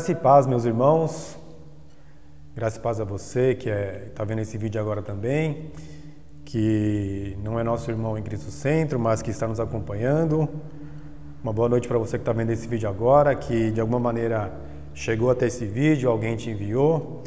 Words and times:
Graça 0.00 0.12
e 0.12 0.14
paz, 0.14 0.46
meus 0.46 0.64
irmãos. 0.64 1.38
Graça 2.56 2.78
e 2.78 2.80
paz 2.80 2.98
a 3.02 3.04
você 3.04 3.54
que 3.54 3.68
está 3.68 4.22
é, 4.22 4.26
vendo 4.26 4.38
esse 4.38 4.56
vídeo 4.56 4.80
agora 4.80 5.02
também, 5.02 5.70
que 6.42 7.36
não 7.44 7.60
é 7.60 7.62
nosso 7.62 7.90
irmão 7.90 8.16
em 8.16 8.22
Cristo 8.22 8.50
Centro, 8.50 8.98
mas 8.98 9.20
que 9.20 9.30
está 9.30 9.46
nos 9.46 9.60
acompanhando. 9.60 10.48
Uma 11.42 11.52
boa 11.52 11.68
noite 11.68 11.86
para 11.86 11.98
você 11.98 12.16
que 12.16 12.22
está 12.22 12.32
vendo 12.32 12.48
esse 12.48 12.66
vídeo 12.66 12.88
agora, 12.88 13.34
que 13.34 13.70
de 13.70 13.78
alguma 13.78 14.00
maneira 14.00 14.50
chegou 14.94 15.30
até 15.30 15.48
esse 15.48 15.66
vídeo, 15.66 16.08
alguém 16.08 16.34
te 16.34 16.48
enviou. 16.48 17.22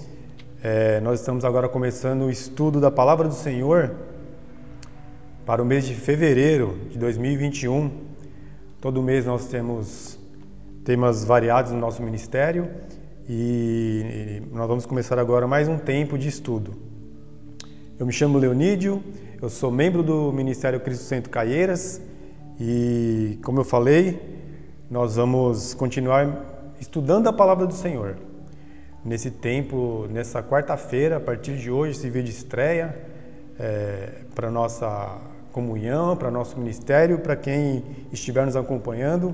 É, 0.64 1.00
nós 1.00 1.20
estamos 1.20 1.46
agora 1.46 1.70
começando 1.70 2.24
o 2.24 2.32
estudo 2.32 2.82
da 2.82 2.90
Palavra 2.90 3.28
do 3.28 3.36
Senhor 3.36 3.92
para 5.46 5.62
o 5.62 5.66
mês 5.66 5.86
de 5.86 5.94
fevereiro 5.94 6.76
de 6.90 6.98
2021. 6.98 7.92
Todo 8.82 9.00
mês 9.04 9.28
nós 9.28 9.46
temos 9.46 10.23
temas 10.84 11.24
variados 11.24 11.72
no 11.72 11.80
nosso 11.80 12.04
ministério 12.04 12.70
e 13.30 14.42
nós 14.52 14.68
vamos 14.68 14.86
começar 14.86 15.18
agora 15.18 15.48
mais 15.48 15.70
um 15.70 15.78
tempo 15.78 16.18
de 16.18 16.28
estudo. 16.28 16.74
Eu 17.98 18.06
me 18.06 18.12
chamo 18.12 18.38
Leonídio, 18.38 19.02
eu 19.42 19.50
sou 19.50 19.72
membro 19.72 20.04
do 20.04 20.34
Ministério 20.34 20.82
Cristo 20.82 21.06
Centro 21.06 21.30
Caieiras 21.30 22.02
e, 22.60 23.40
como 23.46 23.62
eu 23.62 23.64
falei, 23.64 24.20
nós 24.92 25.16
vamos 25.16 25.74
continuar 25.74 26.74
estudando 26.82 27.28
a 27.28 27.34
palavra 27.34 27.66
do 27.66 27.74
Senhor. 27.74 28.18
Nesse 29.06 29.32
tempo, 29.32 30.06
nessa 30.10 30.44
quarta-feira, 30.44 31.16
a 31.16 31.20
partir 31.20 31.56
de 31.58 31.72
hoje, 31.72 31.98
esse 31.98 32.10
vídeo 32.10 32.30
estreia 32.30 32.94
é, 33.58 34.10
para 34.36 34.52
nossa 34.52 35.18
comunhão, 35.54 36.18
para 36.18 36.30
nosso 36.30 36.60
ministério, 36.60 37.20
para 37.20 37.38
quem 37.38 37.84
estiver 38.12 38.46
nos 38.46 38.58
acompanhando 38.58 39.34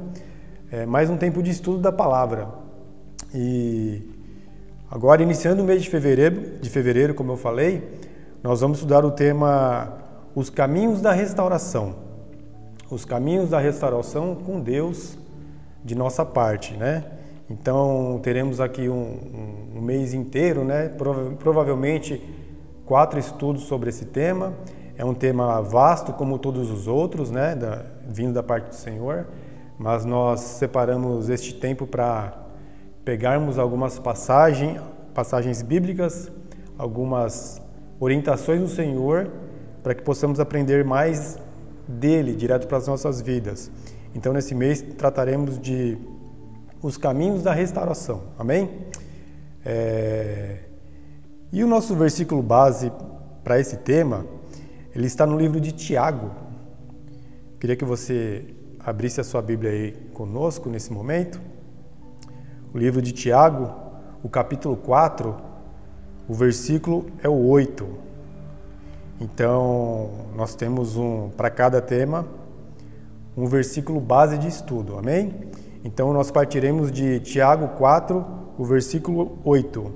é, 0.72 0.86
mais 0.86 1.10
um 1.10 1.18
tempo 1.18 1.42
de 1.42 1.50
estudo 1.50 1.80
da 1.80 1.92
palavra. 1.92 2.48
E 3.34 4.04
agora, 4.90 5.24
iniciando 5.24 5.64
o 5.64 5.66
mês 5.66 5.82
de 5.82 5.90
fevereiro, 5.90 6.60
de 6.62 6.70
fevereiro, 6.70 7.14
como 7.16 7.32
eu 7.32 7.38
falei, 7.38 8.00
nós 8.44 8.62
vamos 8.62 8.78
estudar 8.78 9.04
o 9.04 9.12
tema 9.12 9.98
Os 10.36 10.50
Caminhos 10.50 11.02
da 11.02 11.12
Restauração. 11.12 11.96
Os 12.90 13.06
caminhos 13.06 13.52
da 13.52 13.60
restauração 13.60 14.34
com 14.34 14.60
Deus 14.60 15.16
de 15.84 15.94
nossa 15.94 16.26
parte, 16.26 16.74
né? 16.76 17.04
Então, 17.48 18.20
teremos 18.24 18.60
aqui 18.60 18.90
um, 18.90 18.94
um, 18.96 19.78
um 19.78 19.82
mês 19.82 20.14
inteiro, 20.14 20.64
né? 20.64 20.90
Prova 20.90 21.32
provavelmente 21.38 22.20
quatro 22.86 23.20
estudos 23.20 23.64
sobre 23.64 23.90
esse 23.90 24.06
tema. 24.06 24.54
É 24.98 25.06
um 25.06 25.14
tema 25.14 25.62
vasto, 25.62 26.14
como 26.14 26.40
todos 26.40 26.72
os 26.72 26.88
outros, 26.88 27.30
né? 27.30 27.56
Da, 27.56 27.86
vindo 28.08 28.34
da 28.34 28.42
parte 28.42 28.70
do 28.70 28.76
Senhor 28.76 29.28
mas 29.80 30.04
nós 30.04 30.42
separamos 30.42 31.30
este 31.30 31.56
tempo 31.56 31.88
para 31.88 32.38
pegarmos 33.06 33.58
algumas 33.58 33.98
passagens, 33.98 34.80
passagens 35.14 35.62
bíblicas, 35.62 36.30
algumas 36.78 37.62
orientações 37.98 38.60
do 38.60 38.68
Senhor, 38.68 39.32
para 39.82 39.96
que 39.96 40.04
possamos 40.04 40.38
aprender 40.42 40.84
mais 40.84 41.40
dele 41.88 42.36
direto 42.36 42.68
para 42.68 42.78
as 42.78 42.88
nossas 42.88 43.22
vidas. 43.22 43.72
Então, 44.14 44.34
nesse 44.34 44.54
mês 44.54 44.82
trataremos 44.98 45.58
de 45.58 45.98
os 46.82 46.98
caminhos 46.98 47.42
da 47.42 47.54
restauração. 47.54 48.24
Amém? 48.38 48.70
É... 49.66 50.58
E 51.54 51.64
o 51.64 51.68
nosso 51.68 51.96
versículo 51.96 52.44
base 52.44 52.92
para 53.46 53.58
esse 53.60 53.78
tema, 53.78 54.26
ele 54.94 55.08
está 55.08 55.26
no 55.26 55.38
livro 55.38 55.60
de 55.60 55.72
Tiago. 55.72 56.32
Queria 57.60 57.76
que 57.76 57.86
você 57.86 58.46
abrisse 58.90 59.22
a 59.22 59.24
sua 59.24 59.40
Bíblia 59.40 59.72
aí 59.72 59.92
conosco 60.14 60.68
nesse 60.68 60.92
momento. 60.92 61.40
O 62.74 62.78
livro 62.78 63.04
de 63.04 63.12
Tiago, 63.12 63.72
o 64.24 64.28
capítulo 64.28 64.76
4, 64.76 65.36
o 66.28 66.34
versículo 66.34 67.06
é 67.22 67.30
o 67.30 67.48
8. 67.48 67.88
Então, 69.22 70.10
nós 70.36 70.56
temos 70.56 70.98
um 70.98 71.30
para 71.30 71.52
cada 71.52 71.80
tema 71.80 72.26
um 73.38 73.46
versículo 73.46 74.02
base 74.02 74.40
de 74.40 74.48
estudo. 74.48 74.98
Amém? 74.98 75.34
Então, 75.84 76.12
nós 76.12 76.32
partiremos 76.32 76.92
de 76.92 77.20
Tiago 77.20 77.68
4, 77.78 78.26
o 78.58 78.66
versículo 78.66 79.38
8. 79.46 79.94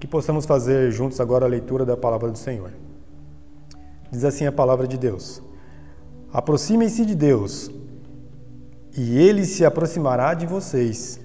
Que 0.00 0.06
possamos 0.06 0.46
fazer 0.46 0.90
juntos 0.90 1.20
agora 1.20 1.44
a 1.44 1.48
leitura 1.48 1.84
da 1.84 1.98
palavra 1.98 2.30
do 2.30 2.38
Senhor. 2.38 2.72
Diz 4.10 4.24
assim 4.24 4.46
a 4.46 4.52
palavra 4.52 4.86
de 4.88 4.96
Deus: 4.96 5.42
Aproximem-se 6.32 7.04
de 7.04 7.14
Deus 7.14 7.70
e 8.96 9.18
ele 9.18 9.44
se 9.44 9.64
aproximará 9.64 10.32
de 10.32 10.46
vocês. 10.46 11.20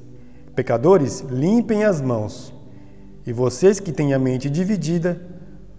Pecadores, 0.55 1.21
limpem 1.21 1.85
as 1.85 2.01
mãos. 2.01 2.53
E 3.25 3.31
vocês 3.31 3.79
que 3.79 3.91
têm 3.91 4.13
a 4.13 4.19
mente 4.19 4.49
dividida, 4.49 5.21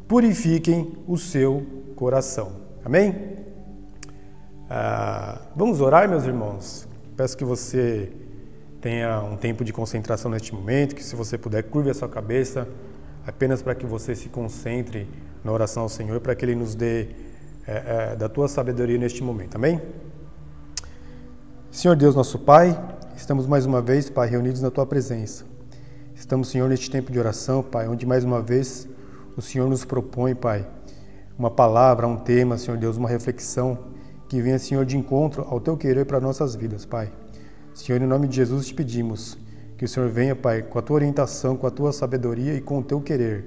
purifiquem 0.09 0.93
o 1.07 1.19
seu 1.19 1.67
coração. 1.95 2.53
Amém? 2.85 3.37
Ah, 4.71 5.43
vamos 5.55 5.81
orar, 5.81 6.09
meus 6.09 6.25
irmãos. 6.25 6.89
Peço 7.17 7.37
que 7.37 7.45
você 7.45 8.11
tenha 8.81 9.21
um 9.21 9.37
tempo 9.37 9.63
de 9.65 9.73
concentração 9.73 10.31
neste 10.31 10.55
momento, 10.55 10.95
que 10.95 11.05
se 11.05 11.15
você 11.15 11.37
puder, 11.37 11.63
curve 11.65 11.91
a 11.91 11.95
sua 11.95 12.09
cabeça, 12.09 12.67
apenas 13.27 13.63
para 13.63 13.75
que 13.75 13.87
você 13.87 14.15
se 14.15 14.29
concentre 14.29 15.07
na 15.45 15.53
oração 15.53 15.83
ao 15.83 15.89
Senhor, 15.89 16.21
para 16.21 16.35
que 16.35 16.45
Ele 16.45 16.55
nos 16.55 16.75
dê 16.75 17.09
é, 17.67 18.13
é, 18.13 18.17
da 18.17 18.29
tua 18.29 18.49
sabedoria 18.49 18.99
neste 18.99 19.23
momento. 19.23 19.57
Amém? 19.57 19.81
Senhor 21.73 21.97
Deus, 21.97 22.15
nosso 22.15 22.39
Pai, 22.39 22.79
estamos 23.17 23.47
mais 23.47 23.65
uma 23.65 23.81
vez, 23.81 24.11
Pai, 24.11 24.29
reunidos 24.29 24.61
na 24.61 24.71
Tua 24.71 24.85
presença. 24.85 25.43
Estamos, 26.15 26.49
Senhor, 26.49 26.69
neste 26.69 26.91
tempo 26.91 27.11
de 27.11 27.19
oração, 27.19 27.63
Pai, 27.63 27.89
onde 27.89 28.05
mais 28.05 28.25
uma 28.25 28.43
vez 28.43 28.87
o 29.39 29.41
Senhor 29.41 29.71
nos 29.71 29.83
propõe, 29.83 30.35
Pai, 30.35 30.69
uma 31.39 31.51
palavra, 31.51 32.07
um 32.07 32.19
tema, 32.19 32.59
Senhor 32.59 32.77
Deus, 32.77 32.99
uma 32.99 33.09
reflexão 33.09 33.79
que 34.29 34.43
venha, 34.43 34.59
Senhor, 34.59 34.85
de 34.85 34.99
encontro 34.99 35.47
ao 35.49 35.59
Teu 35.63 35.75
querer 35.75 36.05
para 36.05 36.21
nossas 36.21 36.55
vidas, 36.55 36.85
Pai. 36.85 37.11
Senhor, 37.73 38.03
em 38.03 38.07
nome 38.07 38.29
de 38.29 38.37
Jesus 38.37 38.67
te 38.67 38.75
pedimos 38.75 39.39
que 39.79 39.87
o 39.87 39.89
Senhor 39.89 40.11
venha, 40.11 40.37
Pai, 40.37 40.61
com 40.61 40.79
a 40.79 40.83
Tua 40.83 40.97
orientação, 40.97 41.57
com 41.57 41.67
a 41.67 41.71
Tua 41.71 41.91
sabedoria 41.91 42.53
e 42.53 42.61
com 42.61 42.81
o 42.81 42.83
Teu 42.83 43.01
querer. 43.01 43.47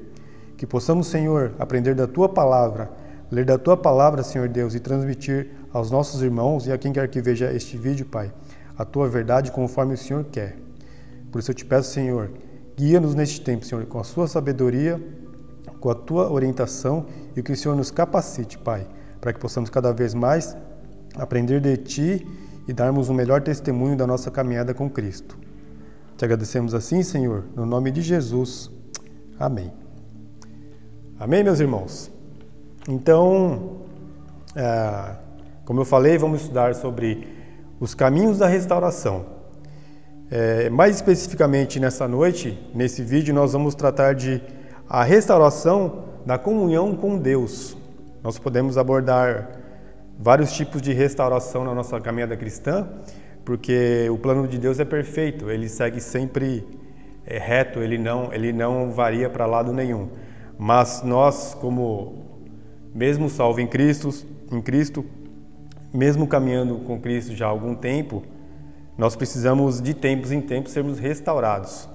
Que 0.58 0.66
possamos, 0.66 1.06
Senhor, 1.06 1.54
aprender 1.60 1.94
da 1.94 2.08
Tua 2.08 2.28
palavra, 2.28 2.90
ler 3.32 3.46
da 3.46 3.58
Tua 3.58 3.76
palavra, 3.76 4.24
Senhor 4.24 4.48
Deus, 4.48 4.76
e 4.76 4.80
transmitir 4.80 5.52
aos 5.72 5.92
nossos 5.92 6.22
irmãos 6.22 6.68
e 6.68 6.72
a 6.72 6.78
quem 6.78 6.94
quer 6.94 7.08
que 7.10 7.22
veja 7.22 7.52
este 7.52 7.78
vídeo, 7.78 8.06
Pai, 8.06 8.32
a 8.78 8.86
tua 8.86 9.10
verdade 9.10 9.52
conforme 9.52 9.94
o 9.94 9.98
Senhor 9.98 10.24
quer. 10.26 10.58
Por 11.32 11.40
isso 11.40 11.52
eu 11.52 11.56
te 11.56 11.66
peço, 11.66 11.92
Senhor, 11.92 12.32
guia-nos 12.78 13.14
neste 13.14 13.42
tempo, 13.42 13.66
Senhor, 13.66 13.86
com 13.86 14.00
a 14.00 14.04
sua 14.04 14.28
sabedoria, 14.28 15.02
com 15.80 15.90
a 15.90 15.96
tua 15.96 16.32
orientação 16.32 17.06
e 17.36 17.44
que 17.44 17.52
o 17.52 17.58
Senhor 17.58 17.76
nos 17.76 17.92
capacite, 17.92 18.58
Pai, 18.58 18.88
para 19.20 19.34
que 19.34 19.40
possamos 19.40 19.70
cada 19.70 19.92
vez 19.92 20.14
mais 20.14 20.56
aprender 21.18 21.60
de 21.60 21.76
ti 21.78 22.28
e 22.68 22.74
darmos 22.74 23.10
um 23.10 23.14
melhor 23.14 23.42
testemunho 23.42 23.98
da 23.98 24.08
nossa 24.08 24.32
caminhada 24.32 24.74
com 24.74 24.90
Cristo. 24.90 25.38
Te 26.18 26.24
agradecemos 26.24 26.74
assim, 26.74 27.04
Senhor, 27.04 27.44
no 27.54 27.66
nome 27.66 27.92
de 27.92 28.02
Jesus. 28.02 28.72
Amém. 29.38 29.74
Amém, 31.20 31.44
meus 31.44 31.60
irmãos? 31.60 32.15
Então, 32.88 33.78
é, 34.56 35.16
como 35.66 35.82
eu 35.82 35.86
falei, 35.86 36.18
vamos 36.18 36.42
estudar 36.42 36.76
sobre 36.76 37.28
os 37.80 37.96
caminhos 37.96 38.38
da 38.38 38.48
restauração. 38.48 39.26
É, 40.30 40.70
mais 40.70 40.96
especificamente 40.96 41.80
nessa 41.80 42.08
noite, 42.08 42.58
nesse 42.74 43.02
vídeo, 43.02 43.34
nós 43.34 43.54
vamos 43.54 43.74
tratar 43.74 44.14
de 44.14 44.42
a 44.88 45.04
restauração 45.04 46.04
da 46.26 46.38
comunhão 46.38 46.96
com 46.96 47.18
Deus. 47.18 47.76
Nós 48.24 48.38
podemos 48.38 48.78
abordar 48.78 49.50
vários 50.20 50.54
tipos 50.54 50.82
de 50.82 50.94
restauração 50.94 51.64
na 51.64 51.74
nossa 51.74 52.00
caminhada 52.00 52.38
cristã, 52.38 52.88
porque 53.44 54.08
o 54.12 54.18
plano 54.18 54.48
de 54.48 54.60
Deus 54.60 54.80
é 54.80 54.86
perfeito, 54.86 55.50
ele 55.50 55.68
segue 55.68 56.00
sempre 56.00 56.68
é, 57.26 57.40
reto, 57.40 57.80
ele 57.80 57.98
não, 57.98 58.32
ele 58.32 58.54
não 58.54 58.92
varia 58.92 59.28
para 59.28 59.48
lado 59.48 59.74
nenhum. 59.74 60.10
Mas 60.58 61.02
nós, 61.04 61.56
como 61.56 62.35
mesmo 62.96 63.30
salvo 63.30 63.60
em 63.60 63.68
Cristo, 63.68 64.10
em 64.50 64.62
Cristo, 64.62 65.04
mesmo 65.94 66.26
caminhando 66.26 66.78
com 66.80 66.98
Cristo 67.02 67.36
já 67.36 67.46
há 67.46 67.50
algum 67.50 67.76
tempo, 67.76 68.24
nós 68.98 69.18
precisamos 69.18 69.82
de 69.82 69.94
tempos 69.94 70.32
em 70.32 70.40
tempos 70.40 70.72
sermos 70.72 70.98
restaurados. 70.98 71.90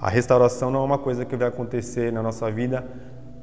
A 0.00 0.10
restauração 0.10 0.72
não 0.72 0.80
é 0.80 0.84
uma 0.84 0.98
coisa 0.98 1.24
que 1.24 1.36
vai 1.36 1.46
acontecer 1.46 2.12
na 2.12 2.20
nossa 2.20 2.50
vida 2.50 2.84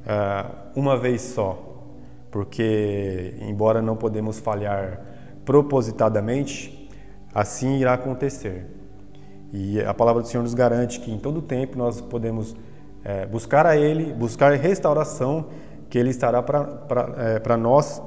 uh, 0.02 0.78
uma 0.78 0.98
vez 0.98 1.22
só, 1.22 1.82
porque 2.30 3.34
embora 3.40 3.80
não 3.80 3.96
podemos 3.96 4.38
falhar 4.38 5.00
propositadamente, 5.46 6.90
assim 7.34 7.78
irá 7.78 7.94
acontecer. 7.94 8.66
E 9.50 9.80
a 9.80 9.94
palavra 9.94 10.20
do 10.20 10.28
Senhor 10.28 10.42
nos 10.42 10.52
garante 10.52 11.00
que 11.00 11.10
em 11.10 11.18
todo 11.18 11.40
tempo 11.40 11.78
nós 11.78 12.02
podemos 12.02 12.54
é, 13.02 13.24
buscar 13.24 13.64
a 13.64 13.76
Ele, 13.76 14.12
buscar 14.12 14.52
restauração, 14.52 15.46
que 15.88 15.98
Ele 15.98 16.10
estará 16.10 16.42
para 16.42 16.78
é, 17.16 17.56
nós 17.56 18.02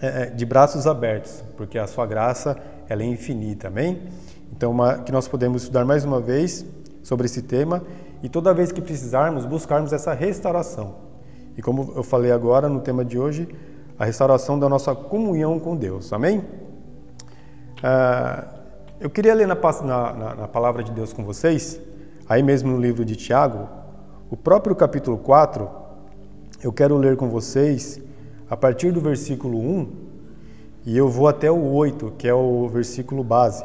é, 0.00 0.22
é, 0.22 0.26
de 0.26 0.44
braços 0.44 0.86
abertos, 0.86 1.42
porque 1.56 1.78
a 1.78 1.86
sua 1.86 2.06
graça 2.06 2.56
ela 2.88 3.02
é 3.02 3.06
infinita, 3.06 3.68
amém? 3.68 4.02
Então, 4.52 4.70
uma, 4.70 4.98
que 4.98 5.10
nós 5.10 5.26
podemos 5.26 5.62
estudar 5.62 5.84
mais 5.84 6.04
uma 6.04 6.20
vez 6.20 6.64
sobre 7.02 7.26
esse 7.26 7.42
tema 7.42 7.82
e 8.22 8.28
toda 8.28 8.52
vez 8.52 8.70
que 8.70 8.80
precisarmos, 8.80 9.46
buscarmos 9.46 9.92
essa 9.92 10.12
restauração. 10.12 10.96
E 11.56 11.62
como 11.62 11.92
eu 11.96 12.02
falei 12.02 12.32
agora 12.32 12.68
no 12.68 12.80
tema 12.80 13.04
de 13.04 13.18
hoje, 13.18 13.48
a 13.98 14.04
restauração 14.04 14.58
da 14.58 14.68
nossa 14.68 14.94
comunhão 14.94 15.58
com 15.58 15.76
Deus. 15.76 16.12
Amém? 16.12 16.38
Uh, 17.78 18.54
eu 19.00 19.10
queria 19.10 19.34
ler 19.34 19.46
na, 19.46 19.54
na, 19.54 20.34
na, 20.34 20.48
palavra 20.48 20.82
de 20.82 20.90
Deus 20.90 21.12
com 21.12 21.24
vocês, 21.24 21.80
aí 22.28 22.42
mesmo 22.42 22.72
no 22.72 22.80
livro 22.80 23.04
de 23.04 23.16
Tiago, 23.16 23.68
o 24.30 24.36
próprio 24.36 24.74
capítulo 24.74 25.18
4. 25.18 25.83
Eu 26.64 26.72
quero 26.72 26.96
ler 26.96 27.14
com 27.14 27.28
vocês 27.28 28.00
a 28.48 28.56
partir 28.56 28.90
do 28.90 28.98
versículo 28.98 29.58
1 29.58 29.92
e 30.86 30.96
eu 30.96 31.10
vou 31.10 31.28
até 31.28 31.50
o 31.50 31.62
8, 31.62 32.14
que 32.16 32.26
é 32.26 32.32
o 32.32 32.66
versículo 32.68 33.22
base, 33.22 33.62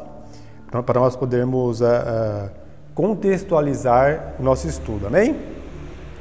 para 0.70 1.00
nós 1.00 1.16
podermos 1.16 1.80
uh, 1.80 1.86
uh, 1.86 2.50
contextualizar 2.94 4.36
o 4.38 4.44
nosso 4.44 4.68
estudo. 4.68 5.08
Amém? 5.08 5.34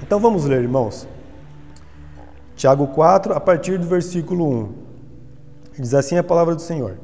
Então 0.00 0.20
vamos 0.20 0.44
ler, 0.44 0.62
irmãos. 0.62 1.08
Tiago 2.54 2.86
4, 2.86 3.32
a 3.32 3.40
partir 3.40 3.76
do 3.76 3.86
versículo 3.88 4.48
1. 4.48 4.72
Diz 5.80 5.94
assim 5.94 6.16
a 6.16 6.22
palavra 6.22 6.54
do 6.54 6.62
Senhor: 6.62 6.96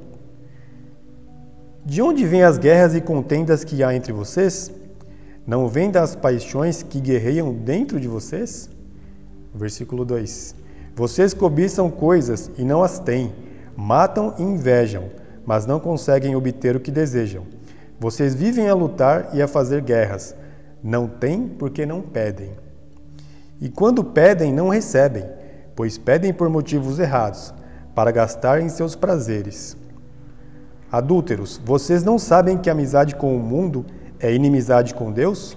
De 1.84 2.00
onde 2.00 2.24
vêm 2.24 2.44
as 2.44 2.58
guerras 2.58 2.94
e 2.94 3.00
contendas 3.00 3.64
que 3.64 3.82
há 3.82 3.92
entre 3.92 4.12
vocês? 4.12 4.70
Não 5.44 5.66
vêm 5.66 5.90
das 5.90 6.14
paixões 6.14 6.84
que 6.84 7.00
guerreiam 7.00 7.52
dentro 7.52 7.98
de 7.98 8.06
vocês? 8.06 8.72
Versículo 9.54 10.04
2: 10.04 10.54
Vocês 10.96 11.32
cobiçam 11.32 11.90
coisas 11.90 12.50
e 12.58 12.64
não 12.64 12.82
as 12.82 12.98
têm, 12.98 13.32
matam 13.76 14.34
e 14.38 14.42
invejam, 14.42 15.10
mas 15.46 15.66
não 15.66 15.78
conseguem 15.78 16.34
obter 16.34 16.74
o 16.76 16.80
que 16.80 16.90
desejam. 16.90 17.44
Vocês 18.00 18.34
vivem 18.34 18.68
a 18.68 18.74
lutar 18.74 19.30
e 19.32 19.40
a 19.40 19.48
fazer 19.48 19.80
guerras, 19.82 20.34
não 20.82 21.06
têm 21.06 21.46
porque 21.46 21.86
não 21.86 22.02
pedem. 22.02 22.50
E 23.60 23.68
quando 23.68 24.02
pedem, 24.02 24.52
não 24.52 24.68
recebem 24.68 25.24
pois 25.74 25.98
pedem 25.98 26.32
por 26.32 26.48
motivos 26.48 26.98
errados, 26.98 27.52
para 27.94 28.10
gastar 28.10 28.60
em 28.60 28.68
seus 28.68 28.94
prazeres. 28.94 29.76
Adúlteros, 30.90 31.60
vocês 31.64 32.04
não 32.04 32.18
sabem 32.18 32.56
que 32.56 32.70
amizade 32.70 33.14
com 33.16 33.36
o 33.36 33.40
mundo 33.40 33.84
é 34.20 34.32
inimizade 34.32 34.94
com 34.94 35.12
Deus? 35.12 35.56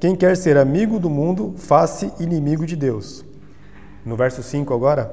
Quem 0.00 0.14
quer 0.14 0.36
ser 0.36 0.56
amigo 0.56 1.00
do 1.00 1.10
mundo, 1.10 1.54
faça 1.56 2.12
inimigo 2.20 2.64
de 2.64 2.76
Deus. 2.76 3.24
No 4.06 4.14
verso 4.14 4.44
5 4.44 4.72
agora. 4.72 5.12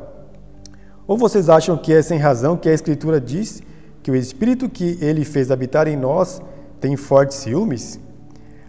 Ou 1.08 1.18
vocês 1.18 1.50
acham 1.50 1.76
que 1.76 1.92
é 1.92 2.04
sem 2.04 2.20
razão 2.20 2.56
que 2.56 2.70
a 2.70 2.74
Escritura 2.74 3.20
diz 3.20 3.64
que 4.04 4.12
o 4.12 4.16
Espírito 4.16 4.70
que 4.70 5.00
ele 5.02 5.26
fez 5.26 5.50
habitar 5.50 5.88
em 5.88 5.98
nós 5.98 6.40
tem 6.80 6.96
fortes 6.96 7.38
ciúmes? 7.38 8.00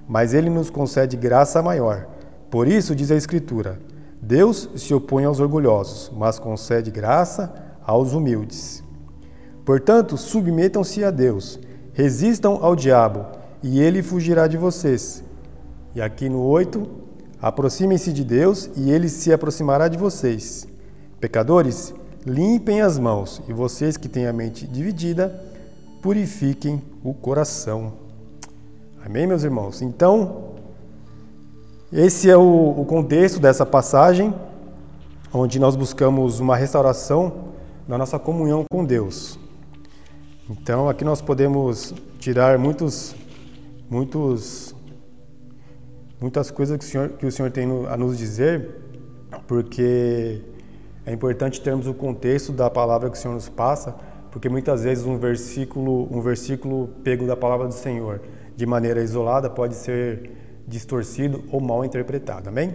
Mas 0.09 0.33
ele 0.33 0.49
nos 0.49 0.71
concede 0.71 1.19
graça 1.19 1.61
maior. 1.61 2.07
Por 2.51 2.67
isso, 2.67 2.95
diz 2.95 3.11
a 3.11 3.17
Escritura: 3.17 3.79
Deus 4.21 4.71
se 4.75 4.95
opõe 4.95 5.27
aos 5.27 5.39
orgulhosos, 5.39 6.11
mas 6.17 6.39
concede 6.39 6.91
graça 6.91 7.53
aos 7.85 8.15
humildes. 8.15 8.83
Portanto, 9.67 10.17
submetam-se 10.17 11.05
a 11.05 11.11
Deus, 11.11 11.61
resistam 11.93 12.59
ao 12.63 12.75
diabo, 12.75 13.27
e 13.63 13.81
ele 13.81 14.03
fugirá 14.03 14.47
de 14.47 14.57
vocês. 14.57 15.26
E 15.97 16.03
aqui 16.03 16.29
no 16.29 16.43
8, 16.43 16.87
aproximem-se 17.41 18.13
de 18.13 18.23
Deus, 18.23 18.69
e 18.77 18.91
ele 18.91 19.09
se 19.09 19.33
aproximará 19.33 19.89
de 19.89 19.97
vocês. 19.97 20.69
Pecadores, 21.19 21.95
limpem 22.27 22.83
as 22.83 22.99
mãos, 22.99 23.41
e 23.49 23.53
vocês 23.55 23.97
que 23.97 24.07
têm 24.07 24.27
a 24.27 24.33
mente 24.33 24.67
dividida, 24.67 25.43
purifiquem 26.03 26.83
o 27.03 27.15
coração. 27.15 27.95
Amém, 29.07 29.27
meus 29.27 29.43
irmãos? 29.43 29.81
Então, 29.81 30.57
esse 31.91 32.29
é 32.29 32.37
o, 32.37 32.75
o 32.77 32.85
contexto 32.85 33.41
dessa 33.41 33.65
passagem, 33.65 34.35
onde 35.33 35.59
nós 35.59 35.77
buscamos 35.77 36.41
uma 36.41 36.57
restauração 36.57 37.55
da 37.89 37.97
nossa 37.97 38.19
comunhão 38.19 38.67
com 38.71 38.85
Deus. 38.85 39.39
Então, 40.51 40.91
aqui 40.91 41.07
nós 41.07 41.23
podemos 41.23 41.95
tirar 42.19 42.59
muitos, 42.59 43.17
muitos, 43.89 44.76
muitas 46.21 46.51
coisas 46.51 46.77
que 46.79 46.85
o 46.85 46.89
Senhor, 46.89 47.09
que 47.11 47.27
o 47.27 47.33
Senhor 47.33 47.51
tem 47.51 47.67
a 47.87 47.97
nos 47.97 48.17
dizer, 48.17 48.69
porque 49.47 50.41
é 51.05 51.13
importante 51.13 51.61
termos 51.61 51.87
o 51.87 51.95
contexto 51.95 52.53
da 52.53 52.69
palavra 52.69 53.11
que 53.11 53.17
o 53.17 53.21
Senhor 53.21 53.35
nos 53.35 53.49
passa, 53.49 53.95
porque 54.31 54.49
muitas 54.49 54.85
vezes 54.85 55.05
um 55.07 55.19
versículo, 55.19 56.09
um 56.11 56.21
versículo 56.21 56.89
pego 57.03 57.27
da 57.27 57.37
palavra 57.37 57.67
do 57.69 57.75
Senhor 57.75 58.21
de 58.57 58.67
maneira 58.67 59.03
isolada 59.03 59.51
pode 59.51 59.75
ser 59.75 60.31
distorcido 60.67 61.45
ou 61.53 61.61
mal 61.61 61.85
interpretado. 61.85 62.49
Amém? 62.49 62.75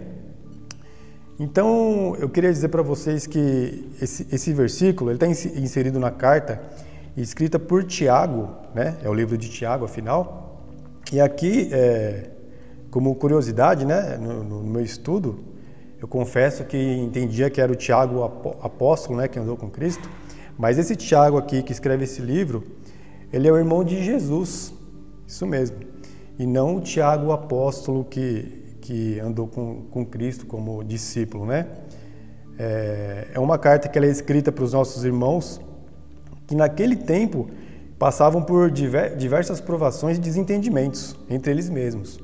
Então, 1.38 2.16
eu 2.20 2.28
queria 2.28 2.52
dizer 2.52 2.68
para 2.68 2.82
vocês 2.82 3.26
que 3.26 3.88
esse, 4.00 4.26
esse 4.32 4.52
versículo 4.52 5.10
está 5.12 5.26
inserido 5.26 5.98
na 5.98 6.10
carta 6.10 6.62
escrita 7.16 7.58
por 7.58 7.84
Tiago, 7.84 8.48
né? 8.74 8.96
É 9.02 9.08
o 9.08 9.14
livro 9.14 9.36
de 9.36 9.48
Tiago, 9.50 9.84
afinal. 9.84 10.62
E 11.12 11.20
aqui, 11.20 11.68
é, 11.72 12.30
como 12.92 13.12
curiosidade, 13.16 13.84
né? 13.84 14.16
No, 14.16 14.44
no, 14.44 14.62
meu 14.62 14.84
estudo, 14.84 15.40
eu 16.00 16.06
confesso 16.06 16.62
que 16.64 16.78
entendia 16.78 17.50
que 17.50 17.60
era 17.60 17.72
o 17.72 17.74
Tiago 17.74 18.22
apóstolo, 18.62 19.18
né? 19.18 19.26
Que 19.26 19.40
andou 19.40 19.56
com 19.56 19.68
Cristo. 19.68 20.08
Mas 20.56 20.78
esse 20.78 20.94
Tiago 20.94 21.36
aqui 21.36 21.60
que 21.60 21.72
escreve 21.72 22.04
esse 22.04 22.22
livro, 22.22 22.62
ele 23.32 23.48
é 23.48 23.50
o 23.50 23.56
irmão 23.56 23.82
de 23.82 24.04
Jesus. 24.04 24.72
Isso 25.26 25.44
mesmo 25.44 25.90
e 26.38 26.46
não 26.46 26.76
o 26.76 26.80
Tiago, 26.80 27.32
apóstolo 27.32 28.04
que, 28.04 28.76
que 28.80 29.20
andou 29.20 29.46
com, 29.46 29.82
com 29.90 30.04
Cristo 30.04 30.46
como 30.46 30.82
discípulo, 30.82 31.46
né? 31.46 31.66
É, 32.58 33.28
é 33.34 33.40
uma 33.40 33.58
carta 33.58 33.88
que 33.88 33.98
é 33.98 34.06
escrita 34.06 34.52
para 34.52 34.64
os 34.64 34.72
nossos 34.72 35.04
irmãos 35.04 35.60
que 36.46 36.54
naquele 36.54 36.96
tempo 36.96 37.48
passavam 37.98 38.42
por 38.42 38.70
diversas 38.70 39.60
provações 39.60 40.18
e 40.18 40.20
desentendimentos 40.20 41.16
entre 41.30 41.50
eles 41.52 41.70
mesmos. 41.70 42.18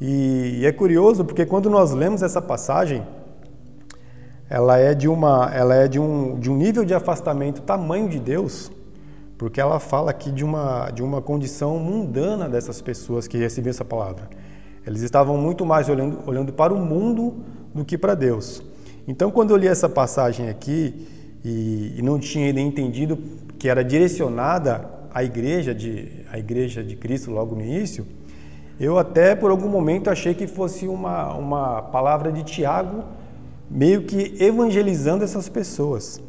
E, 0.00 0.64
é 0.64 0.72
curioso 0.72 1.24
porque 1.24 1.46
quando 1.46 1.70
nós 1.70 1.92
lemos 1.92 2.22
essa 2.22 2.42
passagem, 2.42 3.06
ela 4.48 4.78
é 4.78 4.94
de 4.94 5.08
uma, 5.08 5.50
ela 5.54 5.74
é 5.74 5.88
de 5.88 5.98
um, 5.98 6.38
de 6.38 6.50
um 6.50 6.56
nível 6.56 6.84
de 6.84 6.94
afastamento 6.94 7.62
tamanho 7.62 8.08
de 8.08 8.18
Deus 8.18 8.70
porque 9.42 9.60
ela 9.60 9.80
fala 9.80 10.12
aqui 10.12 10.30
de 10.30 10.44
uma, 10.44 10.88
de 10.92 11.02
uma 11.02 11.20
condição 11.20 11.76
mundana 11.76 12.48
dessas 12.48 12.80
pessoas 12.80 13.26
que 13.26 13.36
recebiam 13.36 13.70
essa 13.70 13.84
palavra. 13.84 14.30
Eles 14.86 15.02
estavam 15.02 15.36
muito 15.36 15.66
mais 15.66 15.88
olhando, 15.88 16.20
olhando 16.24 16.52
para 16.52 16.72
o 16.72 16.78
mundo 16.78 17.34
do 17.74 17.84
que 17.84 17.98
para 17.98 18.14
Deus. 18.14 18.62
Então, 19.04 19.32
quando 19.32 19.50
eu 19.50 19.56
li 19.56 19.66
essa 19.66 19.88
passagem 19.88 20.48
aqui 20.48 21.08
e, 21.44 21.94
e 21.96 22.02
não 22.02 22.20
tinha 22.20 22.46
ainda 22.46 22.60
entendido 22.60 23.18
que 23.58 23.68
era 23.68 23.82
direcionada 23.82 24.88
à 25.12 25.24
igreja 25.24 25.74
de, 25.74 26.24
à 26.30 26.38
igreja 26.38 26.80
de 26.84 26.94
Cristo 26.94 27.32
logo 27.32 27.56
no 27.56 27.62
início, 27.62 28.06
eu 28.84 28.98
até 28.98 29.34
por 29.34 29.50
algum 29.50 29.68
momento 29.68 30.10
achei 30.10 30.34
que 30.34 30.46
fosse 30.46 30.88
uma, 30.88 31.32
uma 31.34 31.82
palavra 31.82 32.32
de 32.32 32.42
Tiago 32.42 33.04
meio 33.70 34.02
que 34.02 34.36
evangelizando 34.38 35.24
essas 35.24 35.48
pessoas. 35.48 36.20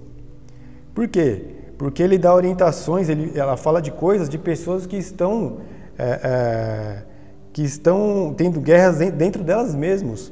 Por 0.93 1.07
quê? 1.07 1.63
porque 1.77 2.01
ele 2.01 2.17
dá 2.17 2.33
orientações, 2.33 3.09
ele, 3.09 3.37
ela 3.37 3.57
fala 3.57 3.81
de 3.81 3.91
coisas 3.91 4.29
de 4.29 4.37
pessoas 4.37 4.85
que 4.85 4.95
estão 4.95 5.57
é, 5.97 6.19
é, 6.23 7.03
que 7.51 7.61
estão 7.61 8.33
tendo 8.35 8.59
guerras 8.59 8.97
dentro 9.11 9.43
delas 9.43 9.75
mesmas, 9.75 10.31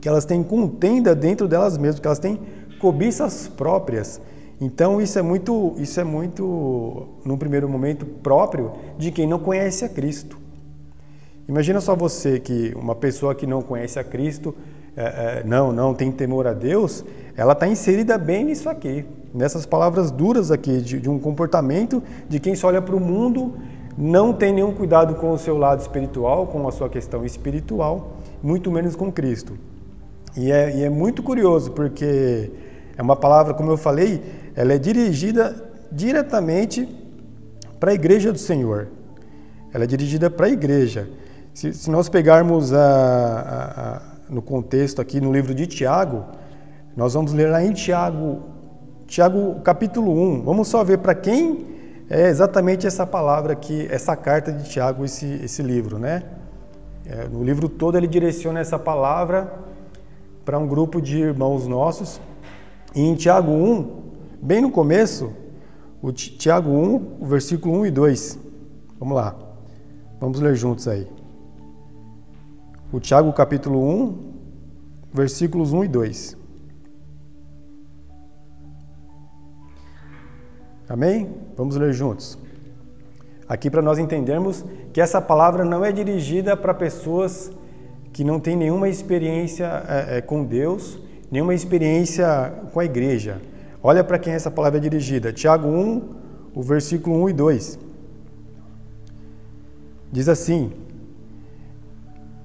que 0.00 0.08
elas 0.08 0.24
têm 0.24 0.42
contenda 0.42 1.14
dentro 1.14 1.48
delas 1.48 1.78
mesmas, 1.78 2.00
que 2.00 2.06
elas 2.06 2.18
têm 2.18 2.40
cobiças 2.80 3.48
próprias. 3.48 4.20
Então 4.60 5.00
isso 5.00 5.18
é 5.18 5.22
muito, 5.22 5.74
isso 5.78 6.00
é 6.00 6.04
muito, 6.04 7.08
num 7.24 7.38
primeiro 7.38 7.68
momento 7.68 8.04
próprio 8.04 8.72
de 8.98 9.10
quem 9.10 9.26
não 9.26 9.38
conhece 9.38 9.84
a 9.84 9.88
Cristo. 9.88 10.38
Imagina 11.48 11.80
só 11.80 11.94
você 11.94 12.40
que 12.40 12.72
uma 12.76 12.94
pessoa 12.94 13.34
que 13.34 13.46
não 13.46 13.62
conhece 13.62 13.98
a 13.98 14.04
Cristo, 14.04 14.54
é, 14.96 15.02
é, 15.02 15.42
não, 15.44 15.72
não 15.72 15.94
tem 15.94 16.10
temor 16.10 16.46
a 16.46 16.52
Deus, 16.52 17.04
ela 17.36 17.52
está 17.52 17.66
inserida 17.66 18.16
bem 18.16 18.44
nisso 18.44 18.68
aqui 18.68 19.04
nessas 19.34 19.66
palavras 19.66 20.12
duras 20.12 20.52
aqui, 20.52 20.80
de, 20.80 21.00
de 21.00 21.10
um 21.10 21.18
comportamento 21.18 22.00
de 22.28 22.38
quem 22.38 22.54
só 22.54 22.68
olha 22.68 22.80
para 22.80 22.94
o 22.94 23.00
mundo, 23.00 23.54
não 23.98 24.32
tem 24.32 24.52
nenhum 24.52 24.72
cuidado 24.72 25.16
com 25.16 25.32
o 25.32 25.38
seu 25.38 25.58
lado 25.58 25.80
espiritual, 25.80 26.46
com 26.46 26.66
a 26.68 26.72
sua 26.72 26.88
questão 26.88 27.24
espiritual, 27.24 28.18
muito 28.40 28.70
menos 28.70 28.94
com 28.94 29.10
Cristo. 29.10 29.58
E 30.36 30.52
é, 30.52 30.76
e 30.76 30.82
é 30.84 30.90
muito 30.90 31.22
curioso, 31.22 31.72
porque 31.72 32.50
é 32.96 33.02
uma 33.02 33.16
palavra, 33.16 33.54
como 33.54 33.72
eu 33.72 33.76
falei, 33.76 34.22
ela 34.54 34.72
é 34.72 34.78
dirigida 34.78 35.72
diretamente 35.90 36.88
para 37.80 37.90
a 37.90 37.94
igreja 37.94 38.32
do 38.32 38.38
Senhor. 38.38 38.88
Ela 39.72 39.82
é 39.82 39.86
dirigida 39.86 40.30
para 40.30 40.46
a 40.46 40.50
igreja. 40.50 41.08
Se, 41.54 41.72
se 41.72 41.88
nós 41.88 42.08
pegarmos 42.08 42.72
a, 42.72 42.80
a, 42.80 43.96
a, 43.96 44.02
no 44.28 44.42
contexto 44.42 45.00
aqui 45.00 45.20
no 45.20 45.32
livro 45.32 45.54
de 45.54 45.68
Tiago, 45.68 46.24
nós 46.96 47.14
vamos 47.14 47.32
ler 47.32 47.48
lá 47.48 47.64
em 47.64 47.72
Tiago 47.72 48.42
Tiago 49.06 49.60
capítulo 49.60 50.10
1. 50.10 50.42
Vamos 50.42 50.66
só 50.66 50.82
ver 50.82 50.98
para 50.98 51.14
quem 51.14 51.64
é 52.10 52.28
exatamente 52.28 52.88
essa 52.88 53.06
palavra 53.06 53.52
aqui, 53.52 53.86
essa 53.88 54.16
carta 54.16 54.50
de 54.50 54.68
Tiago, 54.68 55.04
esse, 55.04 55.26
esse 55.44 55.62
livro, 55.62 55.96
né? 55.96 56.24
É, 57.06 57.28
no 57.28 57.44
livro 57.44 57.68
todo 57.68 57.96
ele 57.96 58.08
direciona 58.08 58.58
essa 58.58 58.78
palavra 58.78 59.52
para 60.44 60.58
um 60.58 60.66
grupo 60.66 61.00
de 61.00 61.18
irmãos 61.18 61.68
nossos. 61.68 62.20
E 62.96 63.00
em 63.00 63.14
Tiago 63.14 63.52
1, 63.52 64.02
bem 64.42 64.60
no 64.60 64.72
começo, 64.72 65.32
o 66.02 66.10
Tiago 66.10 66.70
1, 66.70 67.18
o 67.20 67.26
versículo 67.26 67.78
1 67.78 67.86
e 67.86 67.90
2. 67.92 68.38
Vamos 68.98 69.14
lá. 69.14 69.36
Vamos 70.18 70.40
ler 70.40 70.56
juntos 70.56 70.88
aí. 70.88 71.06
O 72.94 73.00
Tiago 73.00 73.32
capítulo 73.32 73.80
1, 73.82 74.18
versículos 75.12 75.72
1 75.72 75.82
e 75.82 75.88
2. 75.88 76.36
Amém? 80.88 81.28
Vamos 81.56 81.74
ler 81.74 81.92
juntos. 81.92 82.38
Aqui 83.48 83.68
para 83.68 83.82
nós 83.82 83.98
entendermos 83.98 84.64
que 84.92 85.00
essa 85.00 85.20
palavra 85.20 85.64
não 85.64 85.84
é 85.84 85.90
dirigida 85.90 86.56
para 86.56 86.72
pessoas 86.72 87.50
que 88.12 88.22
não 88.22 88.38
têm 88.38 88.54
nenhuma 88.54 88.88
experiência 88.88 89.66
é, 89.88 90.18
é, 90.18 90.20
com 90.20 90.44
Deus, 90.44 90.96
nenhuma 91.32 91.52
experiência 91.52 92.54
com 92.72 92.78
a 92.78 92.84
igreja. 92.84 93.42
Olha 93.82 94.04
para 94.04 94.20
quem 94.20 94.34
essa 94.34 94.52
palavra 94.52 94.78
é 94.78 94.80
dirigida. 94.80 95.32
Tiago 95.32 95.66
1, 95.66 96.10
o 96.54 96.62
versículo 96.62 97.24
1 97.24 97.30
e 97.30 97.32
2. 97.32 97.78
Diz 100.12 100.28
assim: 100.28 100.83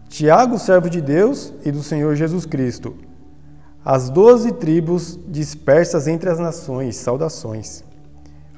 Tiago, 0.10 0.58
servo 0.58 0.90
de 0.90 1.02
Deus 1.02 1.54
e 1.64 1.72
do 1.72 1.84
Senhor 1.84 2.16
Jesus 2.16 2.44
Cristo, 2.44 2.96
as 3.86 4.10
doze 4.10 4.52
tribos 4.52 5.18
dispersas 5.28 6.08
entre 6.08 6.30
as 6.30 6.40
nações, 6.40 6.96
saudações. 6.96 7.84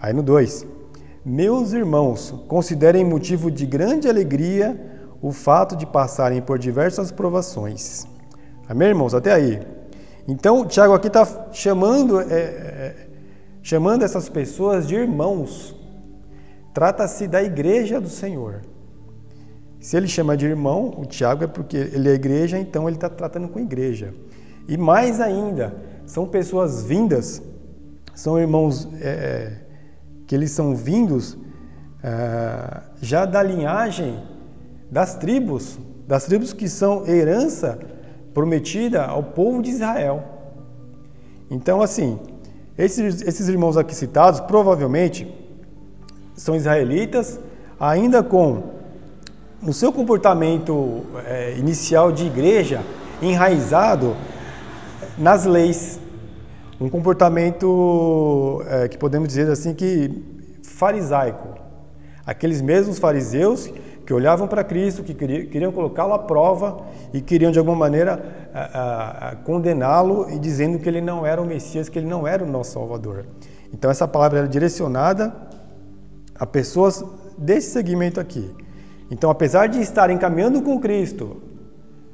Aí 0.01 0.13
no 0.13 0.23
2. 0.23 0.65
Meus 1.25 1.73
irmãos, 1.73 2.33
considerem 2.47 3.03
motivo 3.03 3.51
de 3.51 3.65
grande 3.65 4.07
alegria 4.09 4.79
o 5.21 5.31
fato 5.33 5.75
de 5.75 5.85
passarem 5.85 6.41
por 6.41 6.57
diversas 6.57 7.11
provações. 7.11 8.07
Amém, 8.67 8.87
irmãos? 8.87 9.13
Até 9.13 9.33
aí. 9.33 9.61
Então, 10.27 10.65
Tiago 10.65 10.93
aqui 10.93 11.07
está 11.07 11.49
chamando, 11.51 12.21
é, 12.21 12.33
é, 12.33 13.07
chamando 13.61 14.03
essas 14.03 14.29
pessoas 14.29 14.87
de 14.87 14.95
irmãos. 14.95 15.75
Trata-se 16.73 17.27
da 17.27 17.43
igreja 17.43 17.99
do 17.99 18.09
Senhor. 18.09 18.61
Se 19.81 19.97
ele 19.97 20.07
chama 20.07 20.37
de 20.37 20.45
irmão, 20.45 20.93
o 20.95 21.05
Tiago 21.07 21.43
é 21.43 21.47
porque 21.47 21.75
ele 21.75 22.07
é 22.07 22.13
igreja, 22.13 22.59
então 22.59 22.87
ele 22.87 22.97
está 22.97 23.09
tratando 23.09 23.47
com 23.47 23.59
igreja. 23.59 24.13
E 24.67 24.77
mais 24.77 25.19
ainda, 25.19 25.75
são 26.05 26.27
pessoas 26.27 26.83
vindas, 26.83 27.41
são 28.13 28.39
irmãos 28.39 28.87
é, 29.01 29.53
que 30.27 30.35
eles 30.35 30.51
são 30.51 30.75
vindos 30.75 31.33
uh, 31.33 32.81
já 33.01 33.25
da 33.25 33.41
linhagem 33.41 34.23
das 34.91 35.15
tribos, 35.15 35.79
das 36.07 36.25
tribos 36.25 36.53
que 36.53 36.69
são 36.69 37.07
herança 37.07 37.79
prometida 38.35 39.03
ao 39.03 39.23
povo 39.23 39.63
de 39.63 39.71
Israel. 39.71 40.23
Então, 41.49 41.81
assim, 41.81 42.19
esses, 42.77 43.23
esses 43.23 43.47
irmãos 43.47 43.77
aqui 43.77 43.95
citados 43.95 44.39
provavelmente 44.41 45.27
são 46.35 46.55
israelitas, 46.55 47.39
ainda 47.79 48.21
com 48.21 48.79
no 49.61 49.73
seu 49.73 49.91
comportamento 49.93 51.03
é, 51.25 51.55
inicial 51.57 52.11
de 52.11 52.25
igreja 52.25 52.81
enraizado 53.21 54.15
nas 55.17 55.45
leis, 55.45 55.99
um 56.79 56.89
comportamento 56.89 58.63
é, 58.67 58.87
que 58.87 58.97
podemos 58.97 59.27
dizer 59.27 59.47
assim 59.51 59.73
que 59.73 60.59
farisaico. 60.63 61.49
Aqueles 62.25 62.59
mesmos 62.61 62.97
fariseus 62.97 63.71
que 64.03 64.13
olhavam 64.13 64.47
para 64.47 64.63
Cristo, 64.63 65.03
que 65.03 65.13
queriam, 65.13 65.71
colocá-lo 65.71 66.13
à 66.13 66.19
prova 66.19 66.83
e 67.13 67.21
queriam 67.21 67.51
de 67.51 67.59
alguma 67.59 67.77
maneira 67.77 68.41
condená-lo 69.43 70.29
e 70.29 70.39
dizendo 70.39 70.79
que 70.79 70.89
ele 70.89 71.01
não 71.01 71.25
era 71.25 71.41
o 71.41 71.45
Messias, 71.45 71.87
que 71.87 71.99
ele 71.99 72.07
não 72.07 72.27
era 72.27 72.43
o 72.43 72.47
nosso 72.47 72.71
Salvador. 72.71 73.25
Então 73.71 73.91
essa 73.91 74.07
palavra 74.07 74.39
era 74.39 74.47
direcionada 74.47 75.33
a 76.35 76.45
pessoas 76.45 77.03
desse 77.37 77.71
segmento 77.71 78.19
aqui. 78.19 78.51
Então, 79.11 79.29
apesar 79.29 79.67
de 79.67 79.81
estarem 79.81 80.17
caminhando 80.17 80.61
com 80.61 80.79
Cristo, 80.79 81.41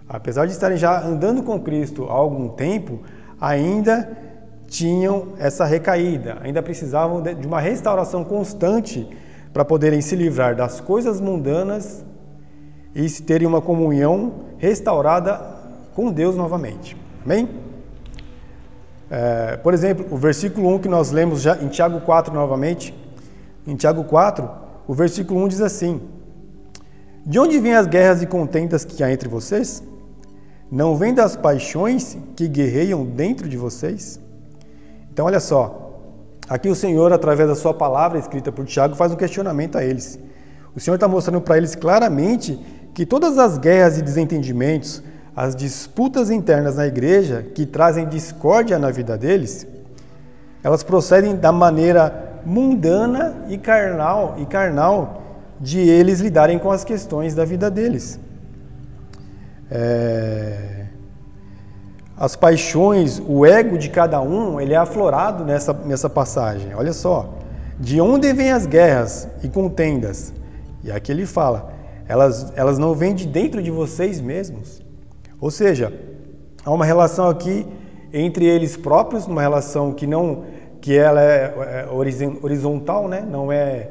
apesar 0.10 0.48
de 0.48 0.52
estarem 0.52 0.78
já 0.78 1.00
andando 1.00 1.44
com 1.44 1.60
Cristo 1.60 2.06
há 2.06 2.14
algum 2.14 2.50
tempo, 2.50 3.02
ainda 3.40 4.18
tinham 4.66 5.28
essa 5.38 5.64
recaída, 5.64 6.40
ainda 6.42 6.62
precisavam 6.64 7.22
de 7.22 7.46
uma 7.46 7.62
restauração 7.62 8.24
constante 8.24 9.08
para 9.54 9.64
poderem 9.64 10.02
se 10.02 10.16
livrar 10.16 10.56
das 10.56 10.82
coisas 10.82 11.22
mundanas 11.22 12.04
e 12.96 13.08
terem 13.22 13.48
uma 13.48 13.62
comunhão 13.62 14.34
restaurada 14.58 15.40
com 15.94 16.12
Deus 16.12 16.36
novamente. 16.36 16.98
Amém? 17.24 17.48
É, 19.10 19.56
por 19.58 19.74
exemplo, 19.74 20.06
o 20.10 20.18
versículo 20.18 20.68
1 20.74 20.80
que 20.80 20.88
nós 20.90 21.12
lemos 21.12 21.42
já 21.42 21.56
em 21.58 21.68
Tiago 21.68 22.02
4 22.02 22.34
novamente, 22.34 22.94
em 23.68 23.76
Tiago 23.76 24.04
4, 24.04 24.50
o 24.88 24.94
versículo 24.94 25.44
1 25.44 25.48
diz 25.48 25.62
assim: 25.62 26.02
De 27.30 27.38
onde 27.38 27.60
vêm 27.60 27.74
as 27.74 27.86
guerras 27.88 28.22
e 28.22 28.26
contendas 28.26 28.86
que 28.86 29.04
há 29.04 29.12
entre 29.12 29.28
vocês? 29.28 29.84
Não 30.72 30.96
vêm 30.96 31.14
das 31.14 31.36
paixões 31.36 32.18
que 32.38 32.48
guerreiam 32.48 33.04
dentro 33.04 33.50
de 33.50 33.58
vocês? 33.58 34.18
Então, 35.12 35.26
olha 35.26 35.42
só, 35.42 36.00
aqui 36.48 36.70
o 36.70 36.76
Senhor, 36.76 37.12
através 37.12 37.50
da 37.50 37.56
sua 37.56 37.74
palavra 37.74 38.18
escrita 38.18 38.50
por 38.50 38.66
Tiago, 38.66 38.96
faz 38.96 39.12
um 39.12 39.18
questionamento 39.18 39.78
a 39.78 39.84
eles. 39.84 40.18
O 40.74 40.80
Senhor 40.80 40.96
está 40.96 41.06
mostrando 41.06 41.42
para 41.42 41.58
eles 41.58 41.76
claramente 41.76 42.58
que 42.94 43.06
todas 43.06 43.38
as 43.38 43.58
guerras 43.58 43.98
e 43.98 44.02
desentendimentos, 44.02 45.04
as 45.36 45.54
disputas 45.54 46.30
internas 46.30 46.78
na 46.78 46.88
igreja 46.88 47.46
que 47.54 47.66
trazem 47.66 48.08
discórdia 48.08 48.80
na 48.80 48.90
vida 48.90 49.18
deles, 49.18 49.68
elas 50.64 50.82
procedem 50.82 51.36
da 51.36 51.52
maneira 51.52 52.40
mundana 52.46 53.36
e 53.50 53.58
carnal 53.58 54.36
e 54.38 54.46
carnal 54.46 55.27
de 55.60 55.80
eles 55.80 56.20
lidarem 56.20 56.60
com 56.60 56.72
as 56.72 56.84
questões 56.84 57.36
da 57.36 57.46
vida 57.46 57.70
deles. 57.70 58.20
É 59.70 60.78
as 62.18 62.36
paixões, 62.36 63.22
o 63.26 63.46
ego 63.46 63.78
de 63.78 63.90
cada 63.90 64.20
um, 64.20 64.60
ele 64.60 64.74
é 64.74 64.78
aflorado 64.78 65.46
nessa, 65.46 65.72
nessa 65.72 66.10
passagem. 66.10 66.74
Olha 66.74 66.92
só, 66.92 67.36
de 67.80 68.02
onde 68.02 68.34
vêm 68.34 68.52
as 68.52 68.66
guerras 68.66 69.28
e 69.44 69.48
contendas? 69.48 70.34
E 70.84 70.92
aqui 70.92 71.12
ele 71.12 71.28
fala, 71.28 71.72
elas, 72.08 72.52
elas 72.56 72.80
não 72.80 72.96
vêm 72.96 73.14
de 73.14 73.28
dentro 73.28 73.62
de 73.62 73.70
vocês 73.70 74.20
mesmos. 74.20 74.82
Ou 75.40 75.52
seja, 75.52 75.94
há 76.66 76.72
uma 76.72 76.86
relação 76.86 77.30
aqui 77.30 77.68
entre 78.12 78.46
eles 78.46 78.76
próprios, 78.76 79.28
uma 79.28 79.42
relação 79.42 79.92
que 79.92 80.08
não 80.08 80.44
que 80.82 80.98
ela 80.98 81.22
é, 81.22 81.86
é 81.86 81.88
horizontal, 82.42 83.08
né? 83.08 83.28
não 83.30 83.52
é 83.52 83.90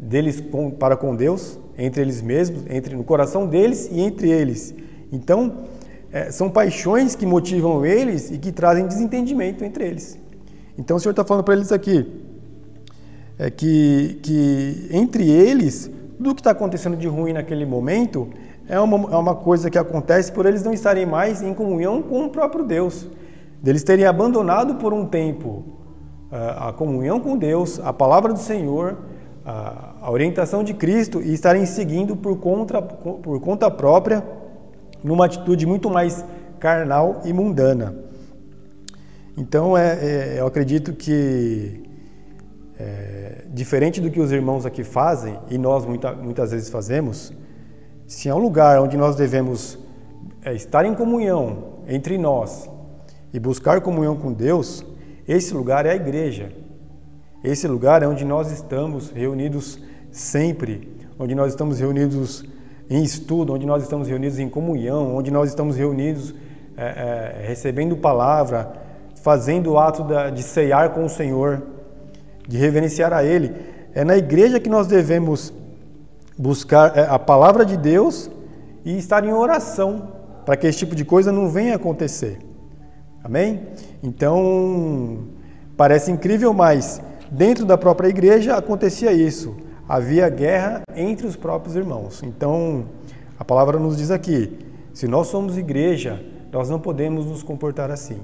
deles 0.00 0.40
com, 0.40 0.70
para 0.70 0.96
com 0.96 1.14
Deus, 1.14 1.58
entre 1.76 2.02
eles 2.02 2.22
mesmos, 2.22 2.64
entre 2.68 2.96
no 2.96 3.04
coração 3.04 3.46
deles 3.46 3.88
e 3.92 4.00
entre 4.00 4.30
eles. 4.30 4.74
Então, 5.12 5.64
é, 6.12 6.30
são 6.30 6.50
paixões 6.50 7.14
que 7.14 7.26
motivam 7.26 7.84
eles 7.84 8.30
e 8.30 8.38
que 8.38 8.50
trazem 8.50 8.86
desentendimento 8.86 9.64
entre 9.64 9.84
eles. 9.86 10.18
Então 10.76 10.96
o 10.96 11.00
Senhor 11.00 11.12
está 11.12 11.24
falando 11.24 11.44
para 11.44 11.54
eles 11.54 11.70
aqui 11.70 12.06
é 13.40 13.48
que, 13.48 14.20
que 14.22 14.88
entre 14.90 15.30
eles, 15.30 15.90
tudo 16.18 16.34
que 16.34 16.40
está 16.42 16.50
acontecendo 16.50 16.94
de 16.94 17.08
ruim 17.08 17.32
naquele 17.32 17.64
momento 17.64 18.28
é 18.68 18.78
uma, 18.78 19.10
é 19.10 19.16
uma 19.16 19.34
coisa 19.34 19.70
que 19.70 19.78
acontece 19.78 20.30
por 20.30 20.44
eles 20.44 20.62
não 20.62 20.74
estarem 20.74 21.06
mais 21.06 21.40
em 21.40 21.54
comunhão 21.54 22.02
com 22.02 22.26
o 22.26 22.28
próprio 22.28 22.66
Deus, 22.66 23.08
deles 23.62 23.82
terem 23.82 24.04
abandonado 24.04 24.74
por 24.74 24.92
um 24.92 25.06
tempo 25.06 25.64
a, 26.30 26.68
a 26.68 26.72
comunhão 26.74 27.18
com 27.18 27.34
Deus, 27.34 27.80
a 27.80 27.94
palavra 27.94 28.34
do 28.34 28.38
Senhor, 28.38 28.98
a, 29.44 29.94
a 30.02 30.10
orientação 30.10 30.62
de 30.62 30.74
Cristo 30.74 31.20
e 31.20 31.32
estarem 31.32 31.66
seguindo 31.66 32.16
por 32.16 32.38
conta, 32.38 32.80
por 32.80 33.40
conta 33.40 33.70
própria 33.70 34.22
numa 35.02 35.24
atitude 35.24 35.66
muito 35.66 35.88
mais 35.88 36.24
carnal 36.58 37.22
e 37.24 37.32
mundana. 37.32 37.94
Então, 39.36 39.76
é, 39.76 39.92
é, 39.92 40.40
eu 40.40 40.46
acredito 40.46 40.92
que, 40.92 41.82
é, 42.78 43.44
diferente 43.48 44.00
do 44.00 44.10
que 44.10 44.20
os 44.20 44.30
irmãos 44.30 44.66
aqui 44.66 44.84
fazem, 44.84 45.38
e 45.48 45.56
nós 45.56 45.86
muita, 45.86 46.12
muitas 46.12 46.50
vezes 46.50 46.68
fazemos, 46.68 47.32
se 48.06 48.28
é 48.28 48.34
um 48.34 48.38
lugar 48.38 48.80
onde 48.80 48.96
nós 48.96 49.16
devemos 49.16 49.78
é, 50.44 50.52
estar 50.52 50.84
em 50.84 50.94
comunhão 50.94 51.80
entre 51.88 52.18
nós 52.18 52.68
e 53.32 53.38
buscar 53.38 53.80
comunhão 53.80 54.16
com 54.16 54.32
Deus, 54.32 54.84
esse 55.26 55.54
lugar 55.54 55.86
é 55.86 55.92
a 55.92 55.96
igreja. 55.96 56.52
Esse 57.42 57.66
lugar 57.66 58.02
é 58.02 58.06
onde 58.06 58.24
nós 58.24 58.50
estamos 58.52 59.10
reunidos 59.10 59.78
sempre, 60.12 60.88
onde 61.18 61.34
nós 61.34 61.52
estamos 61.52 61.80
reunidos 61.80 62.44
em 62.88 63.02
estudo, 63.02 63.54
onde 63.54 63.64
nós 63.64 63.82
estamos 63.82 64.08
reunidos 64.08 64.38
em 64.38 64.48
comunhão, 64.48 65.16
onde 65.16 65.30
nós 65.30 65.48
estamos 65.48 65.74
reunidos 65.76 66.34
é, 66.76 66.84
é, 67.42 67.46
recebendo 67.46 67.96
palavra, 67.96 68.72
fazendo 69.22 69.72
o 69.72 69.78
ato 69.78 70.04
da, 70.04 70.28
de 70.28 70.42
ceiar 70.42 70.90
com 70.90 71.04
o 71.04 71.08
Senhor, 71.08 71.62
de 72.46 72.58
reverenciar 72.58 73.12
a 73.12 73.24
Ele. 73.24 73.54
É 73.94 74.04
na 74.04 74.16
igreja 74.16 74.60
que 74.60 74.68
nós 74.68 74.86
devemos 74.86 75.52
buscar 76.36 76.96
é, 76.96 77.06
a 77.08 77.18
palavra 77.18 77.64
de 77.64 77.76
Deus 77.76 78.30
e 78.84 78.98
estar 78.98 79.24
em 79.24 79.32
oração 79.32 80.08
para 80.44 80.56
que 80.56 80.66
esse 80.66 80.78
tipo 80.78 80.94
de 80.94 81.04
coisa 81.06 81.32
não 81.32 81.48
venha 81.48 81.76
acontecer. 81.76 82.38
Amém? 83.24 83.62
Então, 84.02 85.20
parece 85.76 86.10
incrível, 86.10 86.52
mas 86.52 87.00
dentro 87.30 87.64
da 87.64 87.78
própria 87.78 88.08
igreja 88.08 88.56
acontecia 88.56 89.12
isso. 89.12 89.56
Havia 89.88 90.28
guerra 90.28 90.82
entre 90.94 91.26
os 91.26 91.36
próprios 91.36 91.76
irmãos. 91.76 92.22
Então, 92.22 92.84
a 93.38 93.44
palavra 93.44 93.78
nos 93.78 93.96
diz 93.96 94.10
aqui: 94.10 94.58
se 94.92 95.06
nós 95.06 95.28
somos 95.28 95.56
igreja, 95.56 96.20
nós 96.52 96.68
não 96.68 96.80
podemos 96.80 97.26
nos 97.26 97.42
comportar 97.42 97.90
assim. 97.90 98.20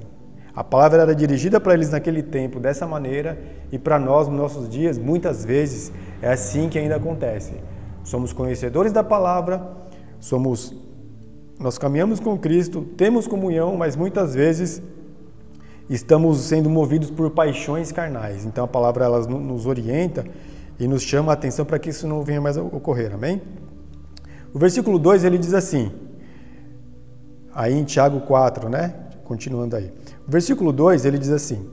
A 0.55 0.65
palavra 0.65 1.03
era 1.03 1.15
dirigida 1.15 1.61
para 1.61 1.75
eles 1.75 1.91
naquele 1.91 2.23
tempo 2.23 2.59
dessa 2.59 2.87
maneira 2.87 3.39
e 3.71 3.79
para 3.79 3.99
nós, 3.99 4.27
nos 4.27 4.39
nossos 4.39 4.69
dias, 4.69 4.97
muitas 4.97 5.45
vezes 5.45 5.93
é 6.23 6.31
assim 6.31 6.69
que 6.69 6.79
ainda 6.79 6.97
acontece. 6.97 7.55
Somos 8.03 8.33
conhecedores 8.33 8.93
da 8.93 9.05
palavra, 9.05 9.61
somos 10.19 10.75
nós 11.59 11.79
caminhamos 11.79 12.21
com 12.21 12.37
Cristo, 12.37 12.83
temos 12.83 13.27
comunhão, 13.27 13.77
mas 13.77 13.97
muitas 13.97 14.35
vezes 14.35 14.83
estamos 15.89 16.39
sendo 16.39 16.69
movidos 16.69 17.11
por 17.11 17.31
paixões 17.31 17.93
carnais. 17.93 18.45
Então 18.45 18.65
a 18.65 18.69
palavra 18.69 19.05
ela 19.05 19.27
nos 19.27 19.67
orienta 19.67 20.25
e 20.79 20.87
nos 20.87 21.03
chama 21.03 21.33
a 21.33 21.35
atenção 21.35 21.65
para 21.65 21.79
que 21.79 21.91
isso 21.91 22.07
não 22.07 22.23
venha 22.23 22.41
mais 22.41 22.57
a 22.57 22.63
ocorrer. 22.63 23.15
Amém? 23.15 23.43
O 24.53 24.59
versículo 24.59 24.99
2 24.99 25.25
ele 25.25 25.39
diz 25.39 25.55
assim: 25.55 25.93
aí 27.57 27.73
em 27.73 27.85
Tiago 27.85 28.21
4, 28.21 28.69
né? 28.69 28.95
Continuando 29.25 29.77
aí. 29.77 29.93
O 30.29 30.31
versículo 30.31 30.73
2 30.73 31.07
ele 31.07 31.19
diz 31.19 31.31
assim: 31.31 31.69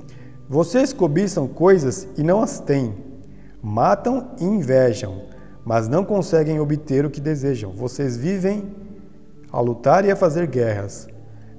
Vocês 0.47 0.93
cobiçam 0.93 1.47
coisas 1.47 2.07
e 2.17 2.23
não 2.23 2.41
as 2.41 2.59
têm, 2.59 2.95
matam 3.61 4.31
e 4.39 4.45
invejam, 4.45 5.23
mas 5.65 5.87
não 5.87 6.05
conseguem 6.05 6.59
obter 6.59 7.05
o 7.05 7.09
que 7.09 7.19
desejam. 7.19 7.71
Vocês 7.71 8.15
vivem 8.15 8.73
a 9.51 9.59
lutar 9.59 10.05
e 10.05 10.11
a 10.11 10.15
fazer 10.15 10.47
guerras. 10.47 11.07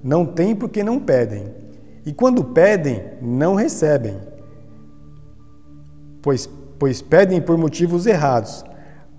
Não 0.02 0.26
têm 0.26 0.56
porque 0.56 0.82
não 0.82 0.99
pedem. 0.99 1.63
E 2.06 2.12
quando 2.12 2.44
pedem, 2.44 3.02
não 3.20 3.54
recebem. 3.54 4.20
Pois, 6.20 6.49
pois 6.78 7.00
pedem 7.00 7.40
por 7.40 7.56
motivos 7.56 8.06
errados, 8.06 8.64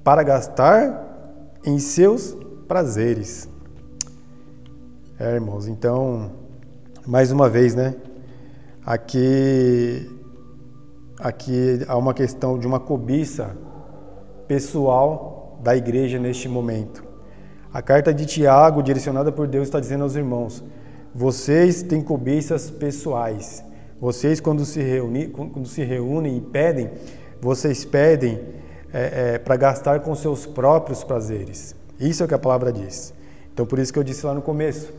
para 0.04 0.22
gastar 0.24 1.06
em 1.66 1.80
seus 1.80 2.38
prazeres. 2.68 3.50
É, 5.20 5.34
irmãos, 5.34 5.68
então, 5.68 6.32
mais 7.08 7.32
uma 7.32 7.50
vez, 7.50 7.74
né? 7.74 7.96
Aqui, 8.86 10.08
aqui 11.20 11.80
há 11.88 11.98
uma 11.98 12.14
questão 12.14 12.60
de 12.60 12.68
uma 12.68 12.80
cobiça 12.80 13.56
pessoal 14.48 15.60
da 15.64 15.76
igreja 15.76 16.20
neste 16.20 16.48
momento. 16.48 17.04
A 17.74 17.82
carta 17.82 18.14
de 18.14 18.26
Tiago, 18.26 18.84
direcionada 18.84 19.32
por 19.32 19.48
Deus, 19.48 19.68
está 19.68 19.80
dizendo 19.80 20.04
aos 20.04 20.16
irmãos: 20.16 20.64
vocês 21.16 21.82
têm 21.82 22.02
cobiças 22.02 22.70
pessoais. 22.70 23.64
Vocês, 24.02 24.42
quando 24.42 24.66
se, 24.66 24.82
reuni, 24.82 25.28
quando 25.28 25.66
se 25.66 25.82
reúnem 25.82 26.36
e 26.36 26.42
pedem, 26.42 26.92
vocês 27.40 27.86
pedem 27.86 28.38
é, 28.94 29.36
é, 29.36 29.38
para 29.40 29.56
gastar 29.56 30.02
com 30.02 30.14
seus 30.14 30.46
próprios 30.46 31.06
prazeres. 31.06 31.74
Isso 31.98 32.22
é 32.22 32.26
o 32.26 32.28
que 32.28 32.34
a 32.34 32.40
palavra 32.40 32.74
diz. 32.74 33.14
Então, 33.54 33.66
por 33.66 33.80
isso 33.80 33.94
que 33.94 33.98
eu 33.98 34.04
disse 34.04 34.26
lá 34.26 34.34
no 34.34 34.42
começo 34.42 34.94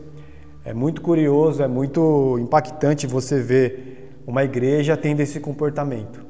é 0.65 0.73
muito 0.73 1.01
curioso, 1.01 1.61
é 1.61 1.67
muito 1.67 2.39
impactante 2.39 3.05
você 3.05 3.39
ver 3.39 4.11
uma 4.25 4.43
igreja 4.43 4.97
tendo 4.97 5.19
esse 5.19 5.39
comportamento. 5.39 6.25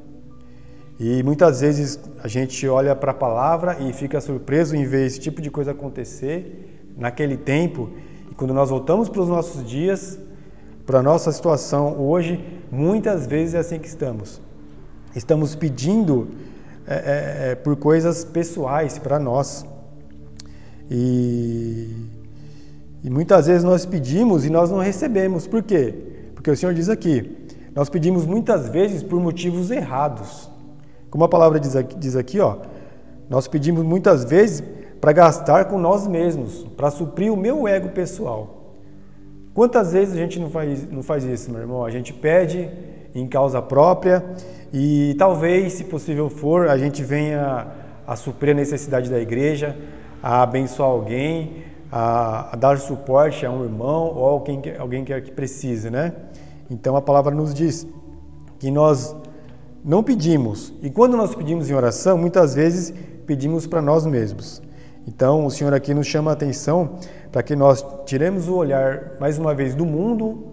E 0.99 1.23
muitas 1.23 1.61
vezes 1.61 1.97
a 2.21 2.27
gente 2.27 2.67
olha 2.67 2.93
para 2.93 3.11
a 3.11 3.15
palavra 3.15 3.77
e 3.79 3.93
fica 3.93 4.19
surpreso 4.19 4.75
em 4.75 4.83
ver 4.83 5.05
esse 5.05 5.19
tipo 5.19 5.41
de 5.41 5.49
coisa 5.49 5.71
acontecer 5.71 6.83
naquele 6.97 7.37
tempo. 7.37 7.89
Quando 8.37 8.53
nós 8.53 8.69
voltamos 8.69 9.09
para 9.09 9.21
os 9.21 9.27
nossos 9.27 9.67
dias, 9.67 10.17
para 10.85 10.99
a 10.99 11.03
nossa 11.03 11.31
situação 11.31 11.99
hoje, 11.99 12.41
muitas 12.71 13.27
vezes 13.27 13.55
é 13.55 13.59
assim 13.59 13.79
que 13.79 13.87
estamos. 13.87 14.39
Estamos 15.13 15.55
pedindo 15.55 16.29
é, 16.87 16.95
é, 16.95 17.51
é 17.51 17.55
por 17.55 17.75
coisas 17.75 18.23
pessoais 18.23 18.97
para 18.97 19.19
nós. 19.19 19.65
E 20.89 22.07
e 23.03 23.09
muitas 23.09 23.47
vezes 23.47 23.63
nós 23.63 23.85
pedimos 23.85 24.45
e 24.45 24.49
nós 24.49 24.69
não 24.69 24.79
recebemos. 24.79 25.47
Por 25.47 25.63
quê? 25.63 25.93
Porque 26.33 26.51
o 26.51 26.57
Senhor 26.57 26.73
diz 26.73 26.89
aqui: 26.89 27.37
nós 27.75 27.89
pedimos 27.89 28.25
muitas 28.25 28.69
vezes 28.69 29.03
por 29.03 29.17
motivos 29.19 29.71
errados. 29.71 30.51
Como 31.09 31.23
a 31.23 31.29
palavra 31.29 31.57
diz 31.57 31.75
aqui, 31.75 31.95
diz 31.95 32.15
aqui 32.15 32.39
ó, 32.39 32.57
nós 33.29 33.47
pedimos 33.47 33.83
muitas 33.83 34.25
vezes 34.25 34.61
para 34.99 35.11
gastar 35.11 35.65
com 35.65 35.77
nós 35.77 36.07
mesmos, 36.07 36.65
para 36.75 36.89
suprir 36.89 37.31
o 37.31 37.37
meu 37.37 37.67
ego 37.67 37.89
pessoal. 37.89 38.73
Quantas 39.53 39.93
vezes 39.93 40.13
a 40.13 40.17
gente 40.17 40.39
não 40.39 40.49
faz, 40.49 40.87
não 40.89 41.01
faz 41.01 41.23
isso, 41.23 41.51
meu 41.51 41.61
irmão? 41.61 41.83
A 41.83 41.89
gente 41.89 42.13
pede 42.13 42.69
em 43.15 43.27
causa 43.27 43.61
própria 43.61 44.23
e 44.71 45.15
talvez, 45.17 45.73
se 45.73 45.83
possível 45.83 46.29
for, 46.29 46.67
a 46.67 46.77
gente 46.77 47.03
venha 47.03 47.67
a 48.05 48.15
suprir 48.15 48.51
a 48.51 48.55
necessidade 48.55 49.09
da 49.09 49.19
igreja, 49.19 49.75
a 50.21 50.43
abençoar 50.43 50.89
alguém, 50.89 51.63
a, 51.91 52.53
a 52.53 52.55
dar 52.55 52.77
suporte 52.77 53.45
a 53.45 53.51
um 53.51 53.63
irmão 53.63 54.13
ou 54.15 54.25
alguém 54.25 54.61
alguém 54.77 55.03
que, 55.03 55.21
que 55.21 55.31
precise, 55.31 55.89
né? 55.89 56.13
Então 56.69 56.95
a 56.95 57.01
palavra 57.01 57.33
nos 57.33 57.53
diz 57.53 57.87
que 58.59 58.69
nós 58.69 59.15
não 59.83 60.03
pedimos, 60.03 60.73
e 60.81 60.89
quando 60.89 61.15
nós 61.15 61.33
pedimos 61.33 61.69
em 61.69 61.73
oração, 61.73 62.17
muitas 62.17 62.53
vezes 62.53 62.93
pedimos 63.25 63.65
para 63.65 63.81
nós 63.81 64.05
mesmos. 64.05 64.61
Então 65.07 65.45
o 65.45 65.51
Senhor 65.51 65.73
aqui 65.73 65.93
nos 65.93 66.05
chama 66.05 66.31
a 66.31 66.33
atenção 66.33 66.97
para 67.31 67.41
que 67.41 67.55
nós 67.55 67.85
tiremos 68.05 68.47
o 68.47 68.55
olhar, 68.55 69.13
mais 69.19 69.37
uma 69.37 69.55
vez, 69.55 69.73
do 69.73 69.85
mundo, 69.85 70.47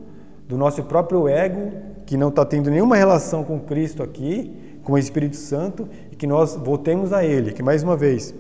do 0.49 0.57
nosso 0.57 0.83
próprio 0.85 1.27
ego, 1.27 1.73
que 2.07 2.17
não 2.17 2.29
está 2.29 2.45
tendo 2.45 2.71
nenhuma 2.71 2.97
relação 2.97 3.43
com 3.43 3.59
Cristo 3.59 4.03
aqui, 4.03 4.79
com 4.85 4.93
o 4.93 4.99
Espírito 4.99 5.37
Santo, 5.37 5.89
e 6.13 6.17
que 6.17 6.27
nós 6.27 6.55
voltemos 6.55 7.13
a 7.13 7.25
Ele, 7.25 7.53
que 7.53 7.63
mais 7.63 7.83
uma 7.83 7.97
vez 7.97 8.35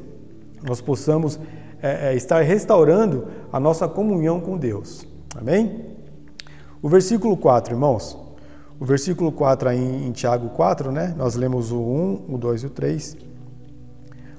nós 0.63 0.81
possamos 0.81 1.39
é, 1.83 2.11
é, 2.11 2.15
estar 2.15 2.41
restaurando 2.43 3.27
a 3.53 3.59
nossa 3.59 3.89
comunhão 3.89 4.41
com 4.41 4.57
Deus. 4.57 5.07
Amém? 5.37 5.85
O 6.81 6.89
versículo 6.89 7.37
4, 7.37 7.75
irmãos. 7.75 8.17
O 8.79 8.85
versículo 8.85 9.31
4 9.33 9.69
aí 9.69 10.07
em, 10.07 10.13
Tiago 10.13 10.49
4, 10.51 10.91
né? 10.91 11.15
Nós 11.17 11.35
lemos 11.35 11.73
o 11.73 11.81
1, 11.81 12.25
o 12.29 12.39
2 12.39 12.63
e 12.63 12.67
o 12.67 12.71
3. 12.71 13.17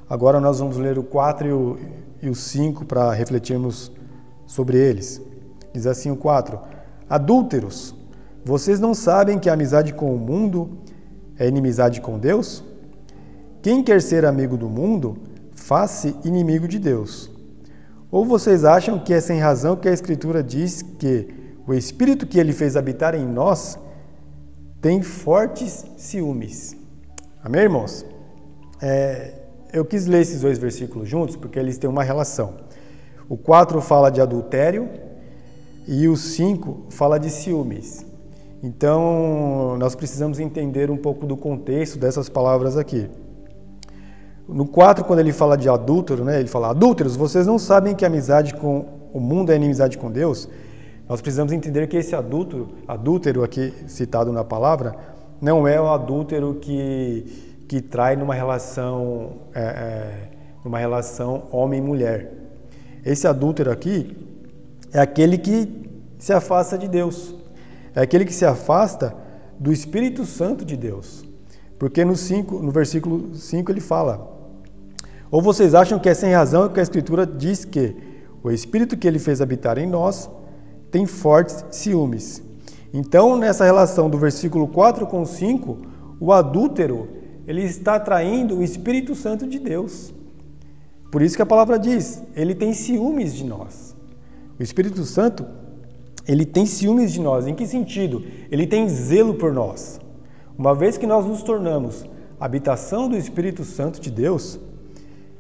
Agora 0.10 0.40
nós 0.40 0.60
vamos 0.60 0.78
ler 0.78 1.00
o 1.00 1.04
4 1.04 1.48
e 1.48 1.52
o, 1.52 1.78
e 2.22 2.30
o 2.30 2.36
5 2.36 2.86
para 2.86 3.12
refletirmos 3.12 3.92
sobre 4.46 4.78
eles. 4.78 5.22
Diz 5.74 5.88
assim 5.88 6.12
o 6.12 6.16
4: 6.16 6.60
Adúlteros, 7.10 7.96
vocês 8.44 8.80
não 8.80 8.94
sabem 8.94 9.40
que 9.40 9.50
a 9.50 9.54
amizade 9.54 9.94
com 9.94 10.14
o 10.14 10.20
mundo 10.20 10.78
é 11.38 11.48
inimizade 11.48 12.02
com 12.02 12.20
Deus? 12.20 12.64
Quem 13.62 13.84
quer 13.84 14.00
ser 14.00 14.26
amigo 14.26 14.56
do 14.56 14.70
mundo, 14.70 15.18
faz-se 15.56 16.16
inimigo 16.24 16.68
de 16.68 16.78
Deus. 16.78 17.32
Ou 18.12 18.24
vocês 18.24 18.64
acham 18.64 19.00
que 19.00 19.12
é 19.12 19.20
sem 19.20 19.40
razão 19.40 19.76
que 19.76 19.90
a 19.90 19.92
Escritura 19.92 20.44
diz 20.44 20.84
que 20.84 21.28
o 21.66 21.74
Espírito 21.74 22.28
que 22.28 22.40
ele 22.40 22.54
fez 22.54 22.78
habitar 22.78 23.16
em 23.16 23.26
nós 23.26 23.80
tem 24.80 25.02
fortes 25.02 25.84
ciúmes? 25.98 26.78
Amém, 27.44 27.62
irmãos? 27.62 28.06
É, 28.80 29.45
eu 29.76 29.84
quis 29.84 30.06
ler 30.06 30.22
esses 30.22 30.40
dois 30.40 30.58
versículos 30.58 31.10
juntos 31.10 31.36
porque 31.36 31.60
eles 31.60 31.78
têm 31.78 31.90
uma 31.90 32.02
relação. 32.02 32.54
O 33.28 33.36
4 33.36 33.82
fala 33.82 34.10
de 34.10 34.22
adultério 34.22 34.90
e 35.86 36.08
o 36.08 36.16
5 36.16 36.86
fala 36.90 37.20
de 37.20 37.30
ciúmes. 37.30 38.06
Então, 38.64 39.76
nós 39.78 39.94
precisamos 39.94 40.40
entender 40.40 40.90
um 40.90 40.96
pouco 40.96 41.26
do 41.26 41.36
contexto 41.36 42.00
dessas 42.00 42.30
palavras 42.30 42.78
aqui. 42.78 43.10
No 44.48 44.66
4, 44.66 45.04
quando 45.04 45.20
ele 45.20 45.34
fala 45.34 45.58
de 45.58 45.68
adúltero, 45.68 46.24
né, 46.24 46.40
ele 46.40 46.48
fala: 46.48 46.70
Adúlteros, 46.70 47.18
vocês 47.18 47.46
não 47.46 47.60
sabem 47.60 47.94
que 47.94 48.06
amizade 48.06 48.54
com 48.54 48.86
o 49.12 49.20
mundo 49.20 49.52
é 49.52 49.56
inimizade 49.58 49.98
com 49.98 50.10
Deus? 50.10 50.48
Nós 51.10 51.20
precisamos 51.20 51.52
entender 51.52 51.88
que 51.88 51.98
esse 51.98 52.16
adúltero, 52.16 52.70
adúltero 52.88 53.44
aqui 53.44 53.74
citado 53.88 54.32
na 54.32 54.44
palavra, 54.44 54.96
não 55.42 55.68
é 55.68 55.80
o 55.80 55.88
adúltero 55.88 56.56
que, 56.62 57.55
que 57.68 57.82
trai 57.82 58.16
numa 58.16 58.34
relação, 58.34 59.34
é, 59.54 59.62
é, 59.62 60.30
numa 60.64 60.80
relação 60.80 61.48
homem-mulher. 61.52 62.32
Esse 63.04 63.28
adúltero 63.28 63.72
aqui 63.72 64.16
é 64.94 65.00
aquele 65.00 65.38
que 65.38 65.90
se 66.18 66.34
afasta 66.34 66.78
de 66.78 66.88
Deus, 66.88 67.36
é 67.96 68.02
aquele 68.02 68.26
que 68.26 68.34
se 68.34 68.46
afasta 68.46 69.16
do 69.60 69.72
Espírito 69.72 70.26
Santo 70.26 70.66
de 70.66 70.76
Deus. 70.76 71.24
Porque 71.78 72.06
no, 72.06 72.16
cinco, 72.16 72.60
no 72.60 72.72
versículo 72.72 73.36
5 73.36 73.72
ele 73.72 73.82
fala: 73.82 74.36
ou 75.32 75.42
vocês 75.42 75.74
acham 75.76 76.00
que 76.00 76.08
é 76.08 76.14
sem 76.14 76.34
razão 76.34 76.70
que 76.70 76.80
a 76.80 76.84
Escritura 76.84 77.26
diz 77.26 77.66
que 77.66 77.96
o 78.44 78.52
Espírito 78.52 78.96
que 78.96 79.08
ele 79.08 79.20
fez 79.20 79.42
habitar 79.42 79.78
em 79.78 79.88
nós 79.88 80.30
tem 80.92 81.06
fortes 81.06 81.66
ciúmes? 81.72 82.42
Então, 82.94 83.36
nessa 83.36 83.66
relação 83.66 84.10
do 84.10 84.18
versículo 84.18 84.68
4 84.68 85.06
com 85.08 85.26
5, 85.26 85.78
o 86.22 86.32
adúltero 86.32 87.10
ele 87.48 87.64
está 87.64 88.00
traindo 88.00 88.58
o 88.58 88.64
Espírito 88.64 89.14
Santo 89.16 89.48
de 89.48 89.60
Deus. 89.60 90.14
Por 91.12 91.22
isso 91.22 91.36
que 91.36 91.42
a 91.42 91.46
palavra 91.46 91.78
diz, 91.78 92.24
ele 92.36 92.56
tem 92.56 92.74
ciúmes 92.74 93.34
de 93.34 93.46
nós. 93.46 93.96
O 94.60 94.64
Espírito 94.64 95.04
Santo, 95.04 95.46
ele 96.28 96.46
tem 96.46 96.66
ciúmes 96.66 97.14
de 97.14 97.22
nós. 97.22 97.48
Em 97.48 97.54
que 97.54 97.66
sentido? 97.68 98.24
Ele 98.52 98.66
tem 98.66 98.90
zelo 98.90 99.36
por 99.36 99.54
nós. 99.54 100.00
Uma 100.58 100.74
vez 100.74 100.98
que 100.98 101.06
nós 101.06 101.26
nos 101.26 101.44
tornamos 101.44 102.06
habitação 102.40 103.08
do 103.08 103.16
Espírito 103.16 103.64
Santo 103.64 104.00
de 104.00 104.12
Deus, 104.12 104.60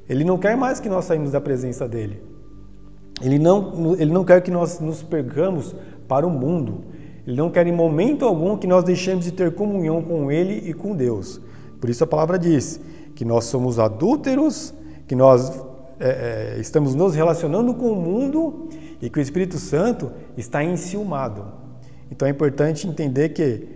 ele 0.07 0.23
não 0.23 0.37
quer 0.37 0.55
mais 0.55 0.79
que 0.79 0.89
nós 0.89 1.05
saímos 1.05 1.31
da 1.31 1.41
presença 1.41 1.87
dele. 1.87 2.21
Ele 3.21 3.39
não, 3.39 3.95
ele 3.95 4.11
não 4.11 4.23
quer 4.23 4.41
que 4.41 4.51
nós 4.51 4.79
nos 4.79 5.01
percamos 5.01 5.75
para 6.07 6.27
o 6.27 6.29
mundo. 6.29 6.83
Ele 7.25 7.37
não 7.37 7.49
quer 7.49 7.65
em 7.65 7.71
momento 7.71 8.25
algum 8.25 8.57
que 8.57 8.67
nós 8.67 8.83
deixemos 8.83 9.25
de 9.25 9.31
ter 9.31 9.55
comunhão 9.55 10.01
com 10.01 10.31
Ele 10.31 10.69
e 10.69 10.73
com 10.73 10.95
Deus. 10.95 11.41
Por 11.85 11.91
isso 11.91 12.03
a 12.03 12.07
palavra 12.07 12.39
diz 12.39 12.81
que 13.13 13.23
nós 13.23 13.45
somos 13.45 13.77
adúlteros, 13.77 14.73
que 15.05 15.13
nós 15.13 15.51
é, 15.99 16.55
é, 16.55 16.59
estamos 16.59 16.95
nos 16.95 17.13
relacionando 17.13 17.75
com 17.75 17.91
o 17.91 17.95
mundo 17.95 18.69
e 18.99 19.07
que 19.07 19.19
o 19.19 19.21
Espírito 19.21 19.59
Santo 19.59 20.11
está 20.35 20.63
enciumado. 20.63 21.45
Então 22.09 22.27
é 22.27 22.31
importante 22.31 22.87
entender 22.87 23.29
que 23.29 23.67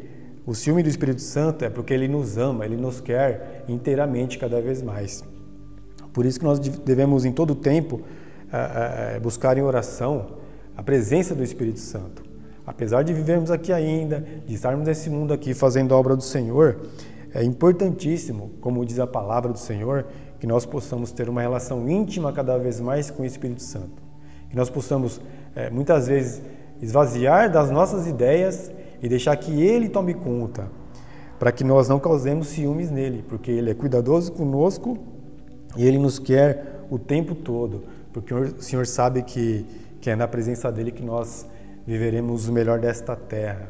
o 0.44 0.56
ciúme 0.56 0.82
do 0.82 0.90
Espírito 0.90 1.22
Santo 1.22 1.64
é 1.64 1.70
porque 1.70 1.94
ele 1.94 2.08
nos 2.08 2.36
ama, 2.36 2.66
ele 2.66 2.78
nos 2.78 3.00
quer 3.00 3.64
inteiramente 3.68 4.40
cada 4.40 4.60
vez 4.60 4.82
mais. 4.82 5.24
Por 6.12 6.26
isso 6.26 6.40
que 6.40 6.46
nós 6.46 6.58
devemos 6.58 7.26
em 7.26 7.32
todo 7.32 7.54
tempo 7.54 8.02
é, 8.52 9.18
é, 9.18 9.20
buscar 9.20 9.56
em 9.56 9.62
oração 9.62 10.32
a 10.76 10.82
presença 10.82 11.36
do 11.36 11.44
Espírito 11.44 11.80
Santo. 11.80 12.24
Apesar 12.66 13.04
de 13.04 13.14
vivermos 13.14 13.50
aqui 13.50 13.72
ainda, 13.72 14.24
de 14.48 14.54
estarmos 14.54 14.88
nesse 14.88 15.10
mundo 15.10 15.34
aqui 15.34 15.56
fazendo 15.56 15.94
a 15.94 15.98
obra 15.98 16.16
do 16.16 16.22
Senhor, 16.22 16.78
é 17.34 17.44
importantíssimo, 17.44 18.52
como 18.60 18.86
diz 18.86 19.00
a 19.00 19.06
palavra 19.06 19.52
do 19.52 19.60
Senhor, 19.60 20.06
que 20.40 20.48
nós 20.48 20.66
possamos 20.66 21.12
ter 21.12 21.30
uma 21.30 21.42
relação 21.42 21.88
íntima 21.88 22.32
cada 22.34 22.58
vez 22.58 22.80
mais 22.80 23.12
com 23.12 23.24
o 23.24 23.26
Espírito 23.26 23.62
Santo. 23.62 24.02
Que 24.50 24.56
nós 24.56 24.70
possamos, 24.70 25.22
é, 25.56 25.70
muitas 25.70 26.08
vezes, 26.08 26.42
esvaziar 26.82 27.52
das 27.52 27.70
nossas 27.70 28.08
ideias 28.08 28.72
e 29.02 29.08
deixar 29.08 29.36
que 29.36 29.62
Ele 29.62 29.90
tome 29.90 30.14
conta, 30.14 30.68
para 31.38 31.52
que 31.52 31.64
nós 31.64 31.88
não 31.88 32.00
causemos 32.00 32.48
ciúmes 32.48 32.90
nele, 32.90 33.24
porque 33.28 33.52
Ele 33.52 33.72
é 33.72 33.74
cuidadoso 33.74 34.32
conosco 34.32 34.98
e 35.78 35.86
Ele 35.86 36.00
nos 36.00 36.18
quer 36.18 36.86
o 36.90 36.98
tempo 36.98 37.36
todo, 37.36 37.84
porque 38.12 38.34
o 38.34 38.62
Senhor 38.62 38.88
sabe 38.88 39.22
que, 39.22 39.66
que 40.02 40.10
é 40.10 40.16
na 40.16 40.28
presença 40.28 40.72
dEle 40.72 40.92
que 40.92 41.04
nós 41.04 41.46
viveremos 41.86 42.48
o 42.48 42.52
melhor 42.52 42.80
desta 42.80 43.16
terra. 43.16 43.70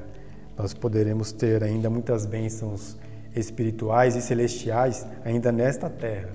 Nós 0.58 0.74
poderemos 0.74 1.32
ter 1.32 1.64
ainda 1.64 1.90
muitas 1.90 2.26
bênçãos 2.26 2.98
espirituais 3.36 4.16
e 4.16 4.22
celestiais 4.22 5.06
ainda 5.24 5.52
nesta 5.52 5.90
terra. 5.90 6.30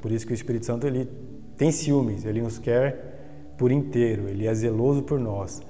Por 0.00 0.12
isso 0.12 0.26
que 0.26 0.32
o 0.32 0.34
Espírito 0.34 0.66
Santo 0.66 0.86
ele 0.86 1.08
tem 1.56 1.72
ciúmes, 1.72 2.24
ele 2.24 2.40
nos 2.40 2.58
quer 2.58 3.54
por 3.56 3.72
inteiro, 3.72 4.28
ele 4.28 4.46
é 4.46 4.54
zeloso 4.54 5.02
por 5.02 5.18
nós. 5.18 5.62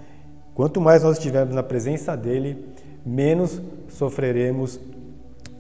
Quanto 0.55 0.81
mais 0.81 1.03
nós 1.03 1.19
estivermos 1.19 1.55
na 1.55 1.63
presença 1.63 2.17
dele, 2.17 2.67
menos 3.05 3.61
sofreremos 3.89 4.81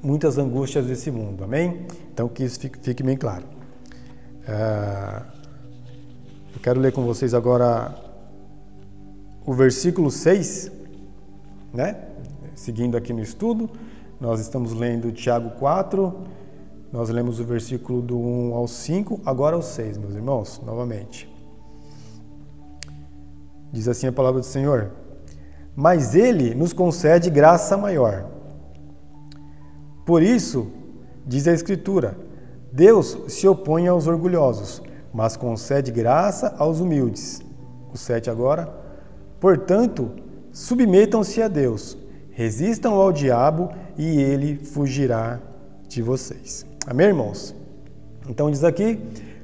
muitas 0.02 0.38
angústias 0.38 0.86
desse 0.86 1.10
mundo. 1.10 1.44
Amém? 1.44 1.86
Então 2.12 2.28
que 2.28 2.44
isso 2.44 2.58
fique, 2.58 3.02
bem 3.02 3.16
claro. 3.16 3.44
Uh, 4.48 5.24
eu 6.54 6.60
quero 6.62 6.80
ler 6.80 6.92
com 6.92 7.02
vocês 7.04 7.34
agora 7.34 7.94
o 9.44 9.52
versículo 9.52 10.10
6, 10.10 10.72
né? 11.72 11.96
Seguindo 12.54 12.96
aqui 12.96 13.12
no 13.12 13.20
estudo, 13.20 13.70
nós 14.20 14.40
estamos 14.40 14.72
lendo 14.72 15.12
Tiago 15.12 15.50
4, 15.58 16.14
nós 16.92 17.10
lemos 17.10 17.38
o 17.38 17.44
versículo 17.44 18.00
do 18.00 18.18
1 18.18 18.54
ao 18.54 18.66
5, 18.66 19.20
agora 19.24 19.56
o 19.56 19.62
6, 19.62 19.98
meus 19.98 20.14
irmãos, 20.14 20.60
novamente. 20.64 21.30
Diz 23.72 23.88
assim 23.88 24.06
a 24.06 24.12
palavra 24.12 24.40
do 24.40 24.46
Senhor: 24.46 24.92
Mas 25.74 26.14
ele 26.14 26.54
nos 26.54 26.72
concede 26.72 27.28
graça 27.28 27.76
maior. 27.76 28.30
Por 30.06 30.22
isso, 30.22 30.68
diz 31.26 31.46
a 31.46 31.52
Escritura: 31.52 32.16
Deus 32.72 33.18
se 33.28 33.46
opõe 33.46 33.88
aos 33.88 34.06
orgulhosos, 34.06 34.82
mas 35.12 35.36
concede 35.36 35.90
graça 35.90 36.54
aos 36.58 36.80
humildes. 36.80 37.42
O 37.92 37.98
7 37.98 38.30
agora. 38.30 38.72
Portanto, 39.40 40.10
submetam-se 40.52 41.42
a 41.42 41.48
Deus, 41.48 41.98
resistam 42.36 42.92
ao 42.92 43.10
diabo 43.10 43.70
e 43.96 44.20
ele 44.20 44.58
fugirá 44.58 45.40
de 45.88 46.02
vocês. 46.02 46.66
Amém, 46.86 47.06
irmãos? 47.06 47.54
Então 48.28 48.50
diz 48.50 48.62
aqui, 48.62 49.00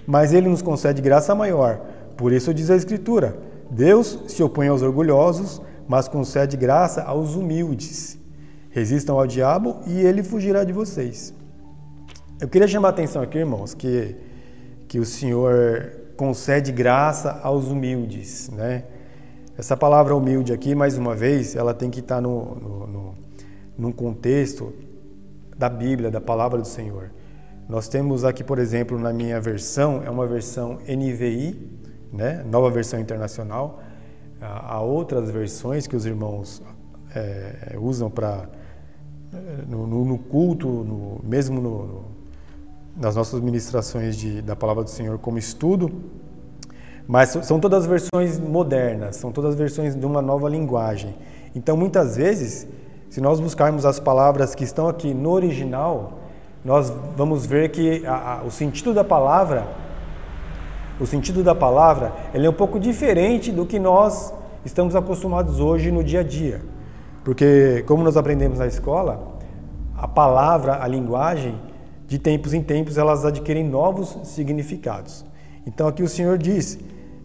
mas 0.07 0.35
ele 0.35 0.47
nos 0.47 0.61
concede 0.61 1.01
graça 1.01 1.35
maior. 1.35 1.81
Por 2.19 2.33
isso 2.33 2.53
diz 2.53 2.71
a 2.71 2.77
Escritura: 2.77 3.35
Deus 3.71 4.19
se 4.29 4.43
opõe 4.43 4.69
aos 4.69 4.83
orgulhosos, 4.83 5.63
mas 5.89 6.07
concede 6.07 6.55
graça 6.55 7.03
aos 7.03 7.35
humildes. 7.35 8.19
Resistam 8.69 9.19
ao 9.19 9.27
diabo 9.27 9.81
e 9.87 10.03
ele 10.03 10.23
fugirá 10.23 10.63
de 10.63 10.73
vocês. 10.75 11.33
Eu 12.39 12.49
queria 12.49 12.69
chamar 12.69 12.89
a 12.89 12.91
atenção 12.91 13.23
aqui, 13.23 13.39
irmãos, 13.39 13.73
que, 13.73 14.17
que 14.87 14.99
o 14.99 15.05
Senhor 15.07 15.93
concede 16.15 16.71
graça 16.71 17.41
aos 17.43 17.69
humildes, 17.69 18.51
né? 18.51 18.85
Essa 19.57 19.77
palavra 19.77 20.17
humilde 20.17 20.53
aqui, 20.53 20.75
mais 20.75 20.97
uma 20.97 21.15
vez, 21.15 21.55
ela 21.55 21.75
tem 21.75 21.91
que 21.91 22.01
estar 22.01 22.21
no, 22.21 22.55
no, 22.55 22.87
no, 22.87 23.15
num 23.77 23.93
contexto 23.93 24.73
da 25.57 25.69
Bíblia, 25.69 26.11
da 26.11 26.21
palavra 26.21 26.59
do 26.59 26.67
Senhor. 26.67 27.11
Nós 27.69 27.87
temos 27.87 28.25
aqui, 28.25 28.43
por 28.43 28.59
exemplo, 28.59 28.99
na 28.99 29.13
minha 29.13 29.41
versão, 29.41 30.03
é 30.05 30.11
uma 30.11 30.27
versão 30.27 30.79
NVI, 30.89 31.71
né? 32.13 32.43
nova 32.45 32.71
versão 32.71 32.99
internacional. 32.99 33.83
Há 34.41 34.81
outras 34.81 35.31
versões 35.31 35.87
que 35.87 35.95
os 35.95 36.07
irmãos 36.07 36.63
é, 37.15 37.77
usam 37.79 38.11
para 38.11 38.49
no, 39.69 39.87
no, 39.87 40.19
culto, 40.19 40.67
no, 40.69 41.21
mesmo 41.23 41.61
no, 41.61 42.05
nas 42.97 43.17
nossas 43.17 43.41
ministrações 43.41 44.17
de, 44.17 44.43
da 44.43 44.57
palavra 44.57 44.83
do 44.83 44.91
Senhor 44.91 45.19
como 45.19 45.39
estudo. 45.39 45.91
Mas 47.07 47.31
são 47.43 47.59
todas 47.59 47.85
versões 47.85 48.39
modernas, 48.39 49.17
são 49.17 49.33
todas 49.33 49.55
versões 49.55 49.95
de 49.95 50.07
uma 50.07 50.23
nova 50.23 50.49
linguagem. 50.49 51.15
Então, 51.55 51.77
muitas 51.77 52.17
vezes, 52.17 52.67
se 53.11 53.21
nós 53.21 53.41
buscarmos 53.41 53.85
as 53.85 53.99
palavras 53.99 54.55
que 54.55 54.65
estão 54.65 54.89
aqui 54.89 55.13
no 55.13 55.31
original, 55.31 56.19
nós 56.65 56.93
vamos 57.17 57.45
ver 57.45 57.71
que 57.71 58.07
a, 58.07 58.41
a, 58.41 58.43
o 58.45 58.51
sentido 58.51 58.95
da 58.95 59.03
palavra, 59.03 59.67
o 61.01 61.07
sentido 61.07 61.43
da 61.43 61.55
palavra, 61.55 62.13
ele 62.33 62.47
é 62.47 62.51
um 62.51 62.55
pouco 62.55 62.79
diferente 62.79 63.51
do 63.51 63.67
que 63.67 63.79
nós 63.79 64.33
estamos 64.65 64.95
acostumados 64.95 65.59
hoje 65.59 65.91
no 65.91 66.05
dia 66.05 66.21
a 66.21 66.23
dia. 66.23 66.63
Porque, 67.25 67.85
como 67.87 68.03
nós 68.03 68.17
aprendemos 68.17 68.61
na 68.61 68.67
escola, 68.67 69.39
a 69.97 70.07
palavra, 70.07 70.83
a 70.83 70.87
linguagem, 70.87 71.55
de 72.07 72.19
tempos 72.19 72.53
em 72.53 72.63
tempos, 72.63 72.99
elas 72.99 73.25
adquirem 73.25 73.65
novos 73.65 74.19
significados. 74.25 75.25
Então 75.67 75.87
aqui 75.87 76.03
o 76.03 76.09
Senhor 76.09 76.37
diz 76.39 76.79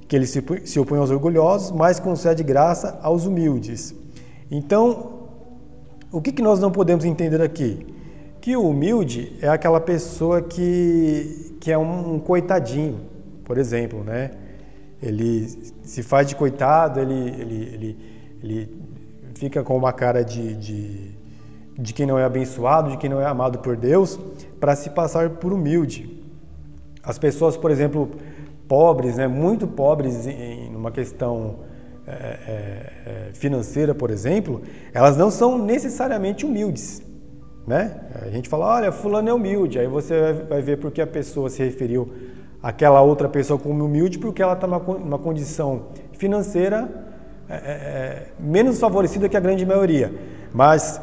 que 0.07 0.15
ele 0.15 0.25
se 0.25 0.79
opõe 0.79 0.99
aos 0.99 1.11
orgulhosos, 1.11 1.71
mas 1.71 1.99
concede 1.99 2.43
graça 2.43 2.97
aos 3.01 3.25
humildes. 3.25 3.93
Então, 4.49 5.17
o 6.11 6.21
que, 6.21 6.31
que 6.31 6.41
nós 6.41 6.59
não 6.59 6.71
podemos 6.71 7.03
entender 7.03 7.41
aqui? 7.41 7.85
Que 8.39 8.55
o 8.55 8.69
humilde 8.69 9.37
é 9.41 9.49
aquela 9.49 9.81
pessoa 9.81 10.41
que, 10.41 11.57
que 11.59 11.71
é 11.71 11.77
um, 11.77 12.17
coitadinho, 12.19 13.01
por 13.43 13.57
exemplo, 13.57 14.03
né? 14.03 14.31
Ele 15.03 15.47
se 15.83 16.01
faz 16.01 16.27
de 16.27 16.35
coitado, 16.35 17.01
ele, 17.01 17.13
ele, 17.13 17.73
ele, 17.73 17.97
ele 18.41 18.77
fica 19.35 19.61
com 19.63 19.75
uma 19.75 19.91
cara 19.91 20.23
de, 20.23 20.55
de, 20.55 21.11
de 21.77 21.93
quem 21.93 22.05
não 22.05 22.17
é 22.17 22.23
abençoado, 22.23 22.91
de 22.91 22.97
quem 22.97 23.09
não 23.09 23.21
é 23.21 23.25
amado 23.25 23.59
por 23.59 23.75
Deus, 23.75 24.17
para 24.59 24.75
se 24.75 24.89
passar 24.91 25.31
por 25.31 25.51
humilde. 25.51 26.16
As 27.07 27.17
pessoas, 27.17 27.55
por 27.55 27.71
exemplo, 27.71 28.11
pobres, 28.67 29.15
né, 29.15 29.27
muito 29.27 29.65
pobres 29.65 30.27
em 30.27 30.75
uma 30.75 30.91
questão 30.91 31.59
é, 32.05 32.11
é, 32.11 32.93
é, 33.05 33.29
financeira, 33.33 33.95
por 33.95 34.11
exemplo, 34.11 34.61
elas 34.93 35.15
não 35.15 35.31
são 35.31 35.57
necessariamente 35.57 36.45
humildes. 36.45 37.01
Né? 37.65 37.95
A 38.21 38.29
gente 38.29 38.49
fala, 38.49 38.65
olha, 38.65 38.91
fulano 38.91 39.29
é 39.29 39.33
humilde, 39.33 39.79
aí 39.79 39.87
você 39.87 40.33
vai 40.49 40.61
ver 40.61 40.77
porque 40.79 41.01
a 41.01 41.07
pessoa 41.07 41.49
se 41.49 41.63
referiu 41.63 42.11
àquela 42.61 43.01
outra 43.01 43.29
pessoa 43.29 43.57
como 43.57 43.85
humilde, 43.85 44.19
porque 44.19 44.43
ela 44.43 44.53
está 44.53 44.67
numa 44.67 45.19
condição 45.19 45.87
financeira 46.13 46.89
é, 47.49 47.53
é, 47.53 47.57
é, 47.57 48.27
menos 48.37 48.79
favorecida 48.81 49.29
que 49.29 49.37
a 49.37 49.39
grande 49.39 49.65
maioria. 49.65 50.13
Mas 50.53 50.99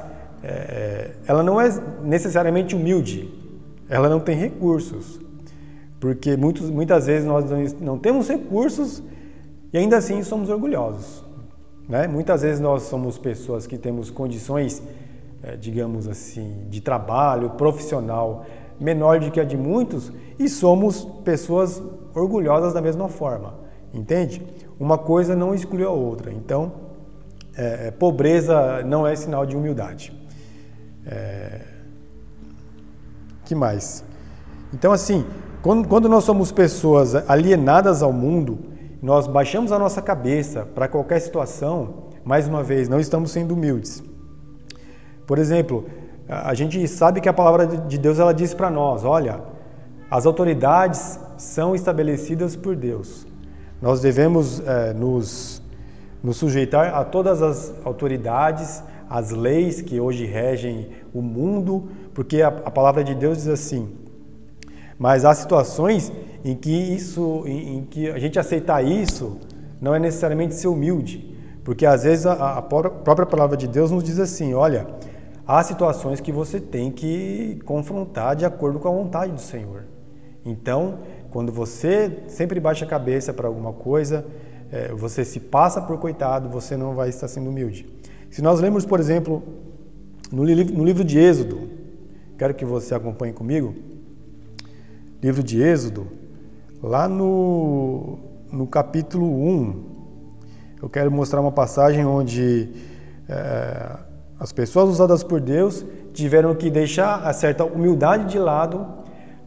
ela 1.27 1.43
não 1.43 1.59
é 1.59 1.71
necessariamente 2.03 2.77
humilde, 2.77 3.33
ela 3.89 4.11
não 4.11 4.21
tem 4.21 4.37
recursos. 4.37 5.24
Porque 6.05 6.37
muitos, 6.37 6.69
muitas 6.69 7.07
vezes 7.07 7.27
nós 7.27 7.47
não 7.81 7.99
temos 7.99 8.29
recursos 8.29 9.03
e 9.73 9.79
ainda 9.79 9.97
assim 9.97 10.23
somos 10.23 10.51
orgulhosos. 10.51 11.25
Né? 11.89 12.07
Muitas 12.07 12.43
vezes 12.43 12.61
nós 12.61 12.83
somos 12.83 13.17
pessoas 13.17 13.67
que 13.67 13.79
temos 13.79 14.11
condições, 14.11 14.83
é, 15.43 15.57
digamos 15.57 16.07
assim, 16.07 16.67
de 16.69 16.83
trabalho 16.83 17.49
profissional 17.53 18.45
menor 18.79 19.19
do 19.19 19.31
que 19.31 19.41
a 19.41 19.45
de 19.45 19.57
muitos 19.57 20.13
e 20.39 20.47
somos 20.47 21.07
pessoas 21.25 21.83
orgulhosas 22.15 22.75
da 22.75 22.83
mesma 22.83 23.09
forma, 23.09 23.55
entende? 23.95 24.43
Uma 24.79 24.99
coisa 24.99 25.35
não 25.35 25.55
exclui 25.55 25.85
a 25.85 25.91
outra. 25.91 26.31
Então, 26.31 26.71
é 27.57 27.91
pobreza 27.91 28.83
não 28.83 29.07
é 29.07 29.17
sinal 29.17 29.47
de 29.47 29.57
humildade. 29.57 30.13
É... 31.07 31.63
Que 33.47 33.55
mais? 33.55 34.05
Então, 34.71 34.93
assim, 34.93 35.25
quando, 35.65 35.89
quando 35.89 36.11
nós 36.11 36.25
somos 36.25 36.53
pessoas 36.53 37.15
alienadas 37.27 38.03
ao 38.03 38.13
mundo, 38.13 38.59
nós 39.01 39.27
baixamos 39.27 39.73
a 39.73 39.79
nossa 39.79 40.03
cabeça 40.03 40.69
para 40.75 40.87
qualquer 40.87 41.19
situação, 41.21 42.11
mais 42.23 42.47
uma 42.47 42.63
vez, 42.63 42.87
não 42.87 43.01
estamos 43.01 43.31
sendo 43.31 43.55
humildes. 43.55 44.05
Por 45.27 45.39
exemplo, 45.39 45.87
a 46.29 46.53
gente 46.53 46.87
sabe 46.87 47.19
que 47.23 47.31
a 47.31 47.33
palavra 47.33 47.67
de 47.67 47.97
Deus 47.97 48.19
ela 48.19 48.35
diz 48.35 48.53
para 48.53 48.69
nós, 48.69 49.07
olha, 49.07 49.41
as 50.11 50.27
autoridades 50.27 51.19
são 51.39 51.75
estabelecidas 51.75 52.55
por 52.55 52.77
Deus. 52.77 53.27
Nós 53.81 54.03
devemos 54.03 54.61
é, 54.69 54.93
nos, 54.93 55.63
nos 56.23 56.37
sujeitar 56.37 56.95
a 56.95 57.03
todas 57.07 57.41
as 57.41 57.73
autoridades, 57.87 58.83
as 59.09 59.31
leis 59.31 59.81
que 59.81 59.99
hoje 59.99 60.27
regem 60.27 60.91
o 61.15 61.23
mundo, 61.23 61.89
porque 62.13 62.43
a, 62.43 62.49
a 62.49 62.71
palavra 62.71 63.03
de 63.03 63.15
Deus 63.15 63.39
diz 63.39 63.49
assim: 63.49 64.04
mas 64.99 65.25
há 65.25 65.35
situações 65.35 66.13
em 66.45 66.55
que 66.55 66.71
isso, 66.71 67.43
em, 67.47 67.79
em, 67.79 67.85
que 67.85 68.11
a 68.11 68.19
gente 68.19 68.39
aceitar 68.39 68.85
isso 68.85 69.39
não 69.81 69.95
é 69.95 69.99
necessariamente 69.99 70.55
ser 70.55 70.69
humilde, 70.69 71.37
porque 71.65 71.87
às 71.87 72.05
vezes 72.05 72.27
a, 72.27 72.59
a 72.59 72.63
própria 72.63 73.27
palavra 73.27 73.57
de 73.57 73.67
Deus 73.67 73.91
nos 73.91 74.05
diz 74.05 74.19
assim, 74.19 74.55
olha, 74.55 74.87
há 75.47 75.63
situações 75.63 76.21
que 76.21 76.33
você 76.33 76.61
tem 76.61 76.91
que 76.91 77.59
confrontar 77.65 78.37
de 78.37 78.45
acordo 78.45 78.79
com 78.79 78.89
a 78.89 78.93
vontade 78.93 79.33
do 79.33 79.41
Senhor. 79.41 79.85
Então, 80.45 80.99
quando 81.31 81.51
você 81.51 82.25
sempre 82.29 82.61
baixa 82.61 82.85
a 82.85 82.89
cabeça 82.89 83.33
para 83.33 83.49
alguma 83.49 83.73
coisa, 83.73 84.25
é, 84.71 84.89
você 84.93 85.25
se 85.25 85.41
passa 85.41 85.81
por 85.81 85.99
coitado, 85.99 86.49
você 86.49 86.77
não 86.77 86.95
vai 86.95 87.09
estar 87.09 87.29
sendo 87.29 87.49
humilde. 87.51 87.87
Se 88.31 88.43
nós 88.43 88.61
lemos, 88.61 88.85
por 88.85 89.01
exemplo, 89.01 89.43
no 90.31 90.45
livro, 90.45 90.75
no 90.75 90.85
livro 90.85 91.05
de 91.05 91.19
Êxodo, 91.19 91.69
quero 92.37 92.55
que 92.55 92.65
você 92.65 92.95
acompanhe 92.95 93.33
comigo, 93.33 93.75
livro 95.25 95.43
de 95.43 95.63
Êxodo, 95.63 96.07
lá 96.83 97.09
no, 97.09 98.19
no 98.53 98.67
capítulo 98.67 99.25
1, 99.27 99.85
eu 100.83 100.89
quero 100.91 101.11
mostrar 101.11 101.41
uma 101.41 101.51
passagem 101.51 102.05
onde 102.05 102.69
é, 103.27 103.97
as 104.39 104.53
pessoas 104.53 104.91
usadas 104.91 105.25
por 105.25 105.41
Deus 105.41 105.83
tiveram 106.13 106.55
que 106.55 106.69
deixar 106.69 107.27
a 107.27 107.33
certa 107.33 107.65
humildade 107.65 108.27
de 108.27 108.39
lado 108.39 108.87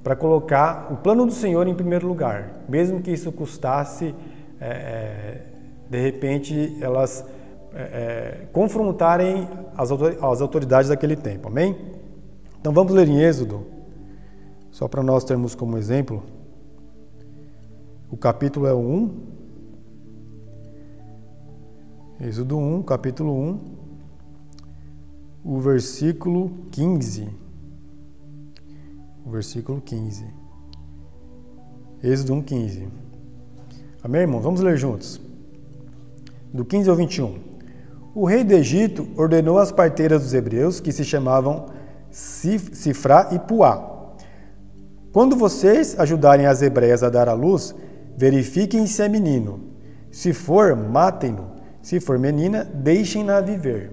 para 0.03 0.15
colocar 0.15 0.91
o 0.91 0.97
plano 0.97 1.27
do 1.27 1.31
Senhor 1.31 1.67
em 1.67 1.75
primeiro 1.75 2.07
lugar, 2.07 2.53
mesmo 2.67 2.99
que 2.99 3.11
isso 3.11 3.31
custasse, 3.31 4.15
é, 4.59 5.41
de 5.87 6.01
repente, 6.01 6.75
elas 6.81 7.23
é, 7.75 8.47
confrontarem 8.51 9.47
as 9.77 10.41
autoridades 10.41 10.89
daquele 10.89 11.15
tempo. 11.15 11.49
Amém? 11.49 11.77
Então 12.59 12.73
vamos 12.73 12.91
ler 12.91 13.07
em 13.07 13.21
Êxodo 13.21 13.76
só 14.77 14.87
para 14.87 15.01
nós 15.01 15.23
termos 15.23 15.55
como 15.55 15.75
exemplo, 15.75 16.21
o 18.11 18.15
capítulo 18.15 18.67
é 18.67 18.73
o 18.73 18.77
1. 18.77 19.09
Êxodo 22.21 22.59
1, 22.59 22.83
capítulo 22.83 23.33
1, 23.33 23.59
o 25.43 25.59
versículo 25.59 26.51
15. 26.69 27.27
O 29.25 29.31
versículo 29.31 29.81
15. 29.81 30.27
Êxodo 32.03 32.35
1, 32.35 32.41
15. 32.43 32.87
Amém, 34.03 34.21
irmão? 34.21 34.41
Vamos 34.41 34.61
ler 34.61 34.77
juntos. 34.77 35.19
Do 36.53 36.63
15 36.63 36.87
ao 36.87 36.95
21. 36.95 37.39
O 38.13 38.27
rei 38.27 38.43
do 38.43 38.53
Egito 38.53 39.07
ordenou 39.17 39.57
às 39.57 39.71
parteiras 39.71 40.21
dos 40.21 40.35
hebreus, 40.35 40.79
que 40.79 40.91
se 40.91 41.03
chamavam 41.03 41.65
Sifra 42.11 43.29
e 43.31 43.39
Puá, 43.39 43.96
quando 45.11 45.35
vocês 45.35 45.99
ajudarem 45.99 46.45
as 46.45 46.61
hebreias 46.61 47.03
a 47.03 47.09
dar 47.09 47.29
à 47.29 47.33
luz, 47.33 47.73
verifiquem 48.17 48.85
se 48.85 49.01
é 49.01 49.09
menino. 49.09 49.59
Se 50.11 50.33
for, 50.33 50.75
matem-no. 50.75 51.51
Se 51.81 51.99
for 51.99 52.19
menina, 52.19 52.63
deixem-na 52.63 53.39
viver. 53.39 53.91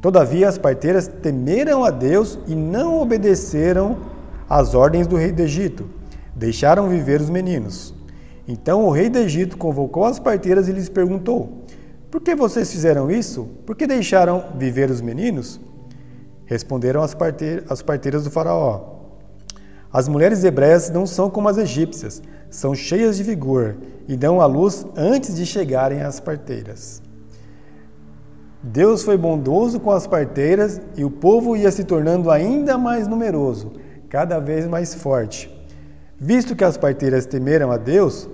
Todavia, 0.00 0.48
as 0.48 0.56
parteiras 0.56 1.08
temeram 1.08 1.84
a 1.84 1.90
Deus 1.90 2.38
e 2.46 2.54
não 2.54 3.00
obedeceram 3.00 3.98
às 4.48 4.74
ordens 4.74 5.06
do 5.06 5.16
rei 5.16 5.32
do 5.32 5.42
Egito. 5.42 5.88
Deixaram 6.34 6.88
viver 6.88 7.20
os 7.20 7.28
meninos. 7.28 7.94
Então 8.46 8.86
o 8.86 8.90
rei 8.90 9.10
do 9.10 9.18
Egito 9.18 9.58
convocou 9.58 10.04
as 10.04 10.18
parteiras 10.18 10.68
e 10.68 10.72
lhes 10.72 10.88
perguntou: 10.88 11.64
Por 12.10 12.20
que 12.20 12.34
vocês 12.34 12.70
fizeram 12.70 13.10
isso? 13.10 13.46
Por 13.66 13.76
que 13.76 13.86
deixaram 13.86 14.44
viver 14.56 14.90
os 14.90 15.00
meninos? 15.00 15.60
Responderam 16.46 17.02
as, 17.02 17.14
as 17.68 17.82
parteiras 17.82 18.24
do 18.24 18.30
Faraó: 18.30 18.97
as 19.92 20.08
mulheres 20.08 20.44
hebreias 20.44 20.90
não 20.90 21.06
são 21.06 21.30
como 21.30 21.48
as 21.48 21.56
egípcias, 21.56 22.22
são 22.50 22.74
cheias 22.74 23.16
de 23.16 23.22
vigor 23.22 23.76
e 24.06 24.16
dão 24.16 24.40
à 24.40 24.46
luz 24.46 24.86
antes 24.96 25.36
de 25.36 25.46
chegarem 25.46 26.02
às 26.02 26.20
parteiras. 26.20 27.02
Deus 28.62 29.02
foi 29.02 29.16
bondoso 29.16 29.78
com 29.80 29.90
as 29.90 30.06
parteiras 30.06 30.80
e 30.96 31.04
o 31.04 31.10
povo 31.10 31.56
ia 31.56 31.70
se 31.70 31.84
tornando 31.84 32.30
ainda 32.30 32.76
mais 32.76 33.06
numeroso, 33.06 33.72
cada 34.08 34.38
vez 34.38 34.66
mais 34.66 34.94
forte. 34.94 35.50
Visto 36.18 36.56
que 36.56 36.64
as 36.64 36.76
parteiras 36.76 37.24
temeram 37.24 37.70
a 37.70 37.76
Deus, 37.76 38.28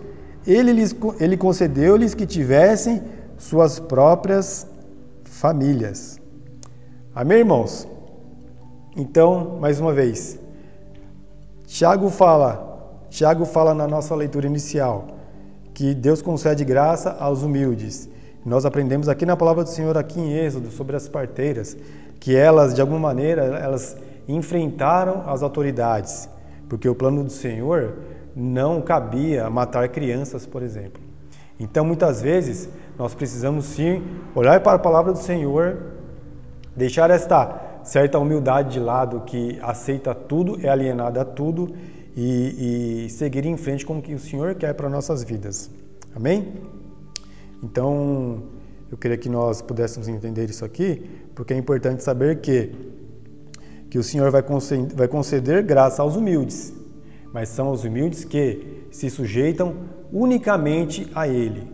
ele, 0.47 0.73
lhes, 0.73 0.97
ele 1.21 1.37
concedeu-lhes 1.37 2.15
que 2.15 2.27
tivessem 2.27 3.03
suas 3.37 3.79
próprias 3.79 4.67
famílias. 5.25 6.19
Amém, 7.15 7.39
irmãos? 7.39 7.87
Então, 8.97 9.59
mais 9.61 9.79
uma 9.79 9.93
vez, 9.93 10.39
Tiago 11.67 12.11
fala, 12.11 13.07
Tiago 13.09 13.45
fala 13.45 13.75
na 13.75 13.87
nossa 13.87 14.15
leitura 14.15 14.47
inicial 14.47 15.09
que 15.73 15.95
Deus 15.95 16.23
concede 16.23 16.65
graça 16.65 17.17
aos 17.19 17.43
humildes. 17.43 18.09
Nós 18.45 18.65
aprendemos 18.65 19.09
aqui 19.09 19.27
na 19.27 19.37
palavra 19.37 19.65
do 19.65 19.71
Senhor, 19.71 19.97
aqui 19.97 20.21
em 20.21 20.37
Êxodo, 20.37 20.71
sobre 20.71 20.95
as 20.95 21.09
parteiras, 21.09 21.77
que 22.21 22.37
elas, 22.37 22.75
de 22.75 22.81
alguma 22.81 23.01
maneira, 23.01 23.43
elas 23.43 23.97
enfrentaram 24.29 25.25
as 25.27 25.43
autoridades, 25.43 26.29
porque 26.69 26.89
o 26.89 26.95
plano 26.95 27.25
do 27.25 27.31
Senhor 27.31 27.95
não 28.37 28.81
cabia 28.81 29.49
matar 29.49 29.89
crianças, 29.89 30.47
por 30.47 30.63
exemplo. 30.63 31.03
Então, 31.59 31.85
muitas 31.85 32.21
vezes, 32.21 32.69
nós 32.99 33.15
precisamos 33.15 33.65
sim 33.65 34.03
olhar 34.35 34.61
para 34.61 34.77
a 34.77 34.79
palavra 34.79 35.13
do 35.13 35.19
Senhor, 35.19 35.79
deixar 36.77 37.11
esta 37.11 37.64
certa 37.85 38.19
humildade 38.19 38.73
de 38.73 38.81
lado 38.81 39.21
que 39.21 39.59
aceita 39.63 40.15
tudo, 40.15 40.59
é 40.65 40.69
alienada 40.69 41.21
a 41.21 41.25
tudo 41.25 41.75
e, 42.17 43.05
e 43.07 43.11
seguir 43.11 43.45
em 43.45 43.57
frente 43.57 43.85
com 43.85 43.99
o 43.99 44.03
que 44.03 44.15
o 44.15 44.19
Senhor 44.19 44.55
quer 44.55 44.73
para 44.75 44.89
nossas 44.89 45.23
vidas. 45.23 45.71
Amém? 46.17 46.55
Então, 47.63 48.43
eu 48.91 48.97
queria 48.97 49.17
que 49.17 49.29
nós 49.29 49.61
pudéssemos 49.61 50.09
entender 50.09 50.49
isso 50.49 50.65
aqui, 50.65 51.03
porque 51.35 51.53
é 51.53 51.57
importante 51.57 52.03
saber 52.03 52.41
que, 52.41 52.71
que 53.91 53.99
o 53.99 54.03
Senhor 54.03 54.31
vai 54.31 54.43
conceder, 54.43 54.97
vai 54.97 55.09
conceder 55.09 55.63
graça 55.63 56.03
aos 56.03 56.17
humildes, 56.17 56.73
mas 57.33 57.49
são 57.49 57.71
os 57.71 57.85
humildes 57.85 58.25
que 58.25 58.87
se 58.91 59.11
sujeitam 59.11 59.75
unicamente 60.13 61.11
a 61.15 61.27
Ele. 61.27 61.67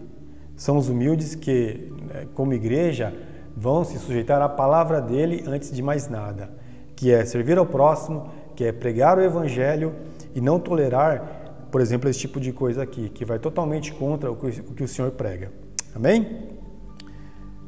São 0.56 0.76
os 0.76 0.88
humildes 0.88 1.34
que, 1.34 1.92
né, 2.12 2.26
como 2.34 2.52
igreja, 2.54 3.14
vão 3.56 3.84
se 3.84 3.98
sujeitar 3.98 4.40
à 4.40 4.48
palavra 4.48 5.00
dele 5.00 5.44
antes 5.46 5.70
de 5.70 5.82
mais 5.82 6.08
nada, 6.08 6.50
que 6.96 7.12
é 7.12 7.24
servir 7.24 7.58
ao 7.58 7.66
próximo, 7.66 8.28
que 8.54 8.64
é 8.64 8.72
pregar 8.72 9.18
o 9.18 9.22
evangelho 9.22 9.94
e 10.34 10.40
não 10.40 10.58
tolerar, 10.58 11.66
por 11.70 11.80
exemplo, 11.80 12.08
esse 12.08 12.18
tipo 12.18 12.40
de 12.40 12.52
coisa 12.52 12.82
aqui, 12.82 13.08
que 13.08 13.24
vai 13.24 13.38
totalmente 13.38 13.92
contra 13.92 14.30
o 14.30 14.36
que 14.36 14.82
o 14.82 14.88
Senhor 14.88 15.10
prega. 15.12 15.52
Amém? 15.94 16.48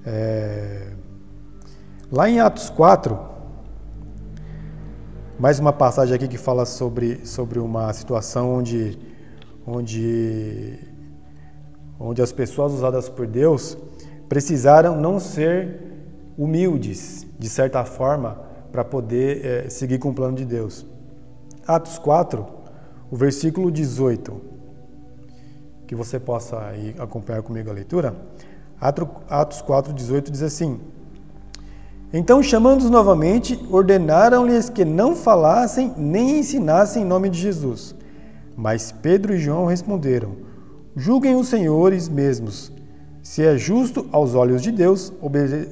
É... 0.05 0.93
Lá 2.11 2.29
em 2.29 2.41
Atos 2.41 2.69
4, 2.71 3.19
mais 5.39 5.59
uma 5.59 5.73
passagem 5.73 6.15
aqui 6.15 6.29
que 6.29 6.39
fala 6.39 6.67
sobre, 6.67 7.25
sobre 7.27 7.59
uma 7.59 7.93
situação 7.93 8.55
onde, 8.55 8.99
onde, 9.67 10.79
onde 11.99 12.21
as 12.21 12.31
pessoas 12.31 12.73
usadas 12.73 13.09
por 13.09 13.27
Deus 13.27 13.79
precisaram 14.33 14.99
não 14.99 15.21
ser 15.21 15.79
humildes, 16.39 17.27
de 17.39 17.51
certa 17.51 17.85
forma, 17.85 18.41
para 18.73 18.83
poder 18.83 19.45
é, 19.45 19.69
seguir 19.69 19.99
com 19.99 20.09
o 20.09 20.15
plano 20.15 20.35
de 20.35 20.47
Deus. 20.47 20.87
Atos 21.67 21.99
4, 21.99 22.43
o 23.11 23.15
versículo 23.15 23.71
18, 23.71 24.41
que 25.87 25.95
você 25.95 26.19
possa 26.19 26.73
acompanhar 26.99 27.43
comigo 27.43 27.69
a 27.69 27.75
leitura. 27.75 28.17
Atos 29.29 29.61
4, 29.61 29.93
18 29.93 30.33
diz 30.33 30.43
assim: 30.43 30.81
Então, 32.11 32.43
chamando-os 32.43 32.89
novamente, 32.89 33.63
ordenaram-lhes 33.71 34.71
que 34.71 34.83
não 34.83 35.15
falassem 35.15 35.93
nem 35.95 36.39
ensinassem 36.39 37.03
em 37.03 37.07
nome 37.07 37.29
de 37.29 37.39
Jesus. 37.39 37.95
Mas 38.57 38.93
Pedro 38.93 39.35
e 39.35 39.39
João 39.39 39.67
responderam: 39.67 40.37
Julguem 40.97 41.37
os 41.37 41.49
senhores 41.49 42.09
mesmos, 42.09 42.73
se 43.23 43.45
é 43.45 43.57
justo 43.57 44.07
aos 44.11 44.35
olhos 44.35 44.61
de 44.61 44.73
Deus 44.73 45.13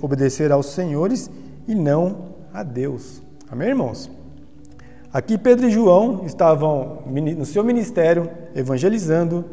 obedecer 0.01 0.53
aos 0.53 0.67
senhores 0.67 1.31
e 1.67 1.75
não 1.75 2.31
a 2.55 2.63
Deus. 2.63 3.23
Amém, 3.51 3.69
irmãos? 3.69 4.11
Aqui 5.13 5.37
Pedro 5.37 5.67
e 5.67 5.71
João 5.71 6.25
estavam 6.25 7.03
no 7.07 7.45
seu 7.45 7.65
ministério 7.65 8.31
evangelizando, 8.55 9.45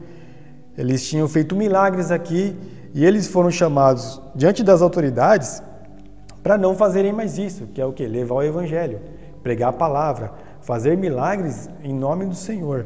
eles 0.77 1.07
tinham 1.07 1.27
feito 1.27 1.55
milagres 1.55 2.11
aqui 2.11 2.55
e 2.93 3.03
eles 3.03 3.27
foram 3.27 3.49
chamados 3.49 4.21
diante 4.35 4.63
das 4.63 4.83
autoridades 4.83 5.63
para 6.43 6.57
não 6.57 6.75
fazerem 6.75 7.11
mais 7.11 7.39
isso, 7.39 7.65
que 7.73 7.81
é 7.81 7.85
o 7.85 7.91
que? 7.91 8.05
Levar 8.05 8.35
o 8.35 8.43
evangelho, 8.43 9.01
pregar 9.41 9.69
a 9.69 9.73
palavra, 9.73 10.31
fazer 10.61 10.95
milagres 10.95 11.67
em 11.83 11.93
nome 11.93 12.27
do 12.27 12.35
Senhor. 12.35 12.85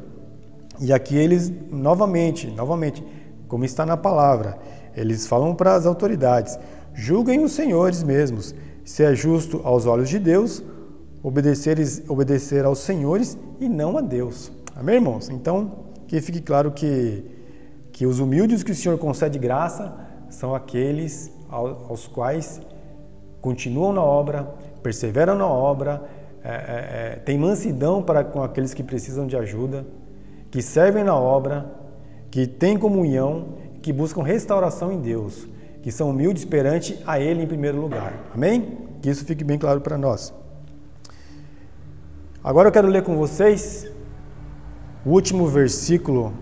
E 0.79 0.93
aqui 0.93 1.17
eles 1.17 1.51
novamente, 1.69 2.47
novamente, 2.47 3.03
como 3.49 3.65
está 3.65 3.85
na 3.85 3.97
palavra, 3.97 4.57
eles 4.95 5.27
falam 5.27 5.55
para 5.55 5.75
as 5.75 5.85
autoridades: 5.85 6.57
julguem 6.93 7.43
os 7.43 7.51
senhores 7.51 8.03
mesmos, 8.03 8.55
se 8.83 9.03
é 9.03 9.13
justo 9.13 9.61
aos 9.63 9.85
olhos 9.85 10.09
de 10.09 10.19
Deus 10.19 10.63
obedecer, 11.23 11.77
obedecer 12.07 12.65
aos 12.65 12.79
senhores 12.79 13.37
e 13.59 13.69
não 13.69 13.97
a 13.97 14.01
Deus. 14.01 14.51
Amém, 14.75 14.95
irmãos? 14.95 15.29
Então, 15.29 15.85
que 16.07 16.19
fique 16.21 16.41
claro 16.41 16.71
que, 16.71 17.23
que 17.91 18.05
os 18.05 18.19
humildes 18.19 18.63
que 18.63 18.71
o 18.71 18.75
Senhor 18.75 18.97
concede 18.97 19.37
graça 19.37 19.93
são 20.29 20.55
aqueles 20.55 21.31
aos, 21.49 22.07
quais 22.07 22.61
continuam 23.41 23.91
na 23.93 24.01
obra, 24.01 24.43
perseveram 24.81 25.35
na 25.35 25.47
obra, 25.47 26.01
é, 26.43 26.49
é, 26.49 26.53
é, 26.53 27.15
têm 27.17 27.37
mansidão 27.37 28.01
para 28.01 28.23
com 28.23 28.41
aqueles 28.41 28.73
que 28.73 28.81
precisam 28.81 29.27
de 29.27 29.35
ajuda, 29.35 29.85
que 30.49 30.61
servem 30.61 31.03
na 31.03 31.15
obra, 31.15 31.69
que 32.31 32.47
têm 32.47 32.77
comunhão, 32.77 33.57
que 33.81 33.91
buscam 33.91 34.23
restauração 34.23 34.91
em 34.91 34.99
Deus, 34.99 35.47
que 35.81 35.91
são 35.91 36.09
humildes 36.09 36.45
perante 36.45 37.01
a 37.05 37.19
Ele 37.19 37.43
em 37.43 37.47
primeiro 37.47 37.79
lugar. 37.79 38.13
Amém? 38.33 38.87
Que 39.01 39.09
isso 39.09 39.25
fique 39.25 39.43
bem 39.43 39.57
claro 39.57 39.81
para 39.81 39.97
nós. 39.97 40.33
Agora 42.43 42.69
eu 42.69 42.71
quero 42.71 42.87
ler 42.87 43.03
com 43.03 43.15
vocês 43.17 43.91
o 45.05 45.09
último 45.09 45.47
versículo 45.47 46.33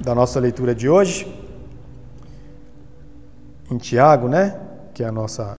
da 0.00 0.14
nossa 0.14 0.38
leitura 0.38 0.74
de 0.74 0.88
hoje, 0.88 1.26
em 3.70 3.78
Tiago, 3.78 4.28
né? 4.28 4.60
Que 4.94 5.02
é 5.02 5.06
a 5.06 5.12
nossa 5.12 5.56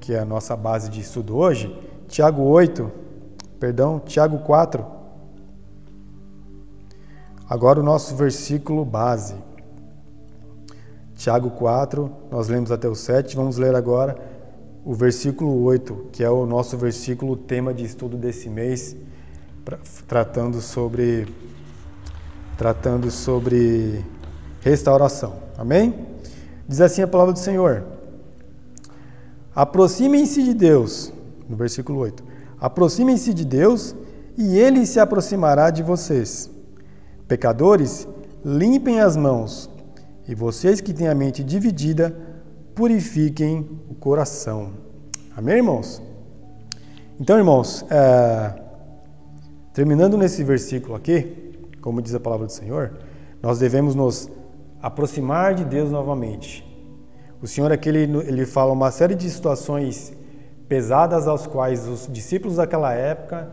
que 0.00 0.14
é 0.14 0.20
a 0.20 0.24
nossa 0.24 0.56
base 0.56 0.88
de 0.88 1.00
estudo 1.02 1.36
hoje, 1.36 1.78
Tiago 2.08 2.42
8, 2.42 2.90
perdão, 3.60 4.00
Tiago 4.00 4.38
4. 4.38 4.82
Agora 7.46 7.78
o 7.80 7.82
nosso 7.82 8.16
versículo 8.16 8.86
base. 8.86 9.34
Tiago 11.18 11.50
4, 11.50 12.08
nós 12.30 12.46
lemos 12.46 12.70
até 12.70 12.88
o 12.88 12.94
7, 12.94 13.34
vamos 13.34 13.56
ler 13.56 13.74
agora 13.74 14.16
o 14.84 14.94
versículo 14.94 15.64
8, 15.64 16.10
que 16.12 16.22
é 16.22 16.30
o 16.30 16.46
nosso 16.46 16.78
versículo 16.78 17.36
tema 17.36 17.74
de 17.74 17.84
estudo 17.84 18.16
desse 18.16 18.48
mês, 18.48 18.96
tratando 20.06 20.60
sobre 20.60 21.26
tratando 22.56 23.10
sobre 23.10 24.04
restauração. 24.60 25.34
Amém? 25.58 26.06
Diz 26.68 26.80
assim 26.80 27.02
a 27.02 27.08
palavra 27.08 27.32
do 27.32 27.40
Senhor: 27.40 27.82
Aproximem-se 29.52 30.40
de 30.44 30.54
Deus, 30.54 31.12
no 31.48 31.56
versículo 31.56 31.98
8. 31.98 32.22
Aproximem-se 32.60 33.34
de 33.34 33.44
Deus 33.44 33.92
e 34.36 34.56
ele 34.56 34.86
se 34.86 35.00
aproximará 35.00 35.70
de 35.70 35.82
vocês. 35.82 36.48
Pecadores, 37.26 38.06
limpem 38.44 39.00
as 39.00 39.16
mãos, 39.16 39.68
e 40.28 40.34
vocês 40.34 40.80
que 40.82 40.92
têm 40.92 41.08
a 41.08 41.14
mente 41.14 41.42
dividida, 41.42 42.14
purifiquem 42.74 43.66
o 43.88 43.94
coração. 43.94 44.74
Amém, 45.34 45.56
irmãos? 45.56 46.02
Então, 47.18 47.38
irmãos, 47.38 47.82
é, 47.90 48.52
terminando 49.72 50.18
nesse 50.18 50.44
versículo 50.44 50.94
aqui, 50.94 51.56
como 51.80 52.02
diz 52.02 52.14
a 52.14 52.20
palavra 52.20 52.46
do 52.46 52.52
Senhor, 52.52 52.92
nós 53.42 53.58
devemos 53.58 53.94
nos 53.94 54.30
aproximar 54.82 55.54
de 55.54 55.64
Deus 55.64 55.90
novamente. 55.90 56.62
O 57.40 57.46
Senhor 57.46 57.72
aqui 57.72 57.88
ele, 57.88 58.18
ele 58.26 58.44
fala 58.44 58.70
uma 58.72 58.90
série 58.90 59.14
de 59.14 59.30
situações 59.30 60.12
pesadas 60.68 61.26
aos 61.26 61.46
quais 61.46 61.88
os 61.88 62.06
discípulos 62.12 62.56
daquela 62.56 62.92
época, 62.92 63.50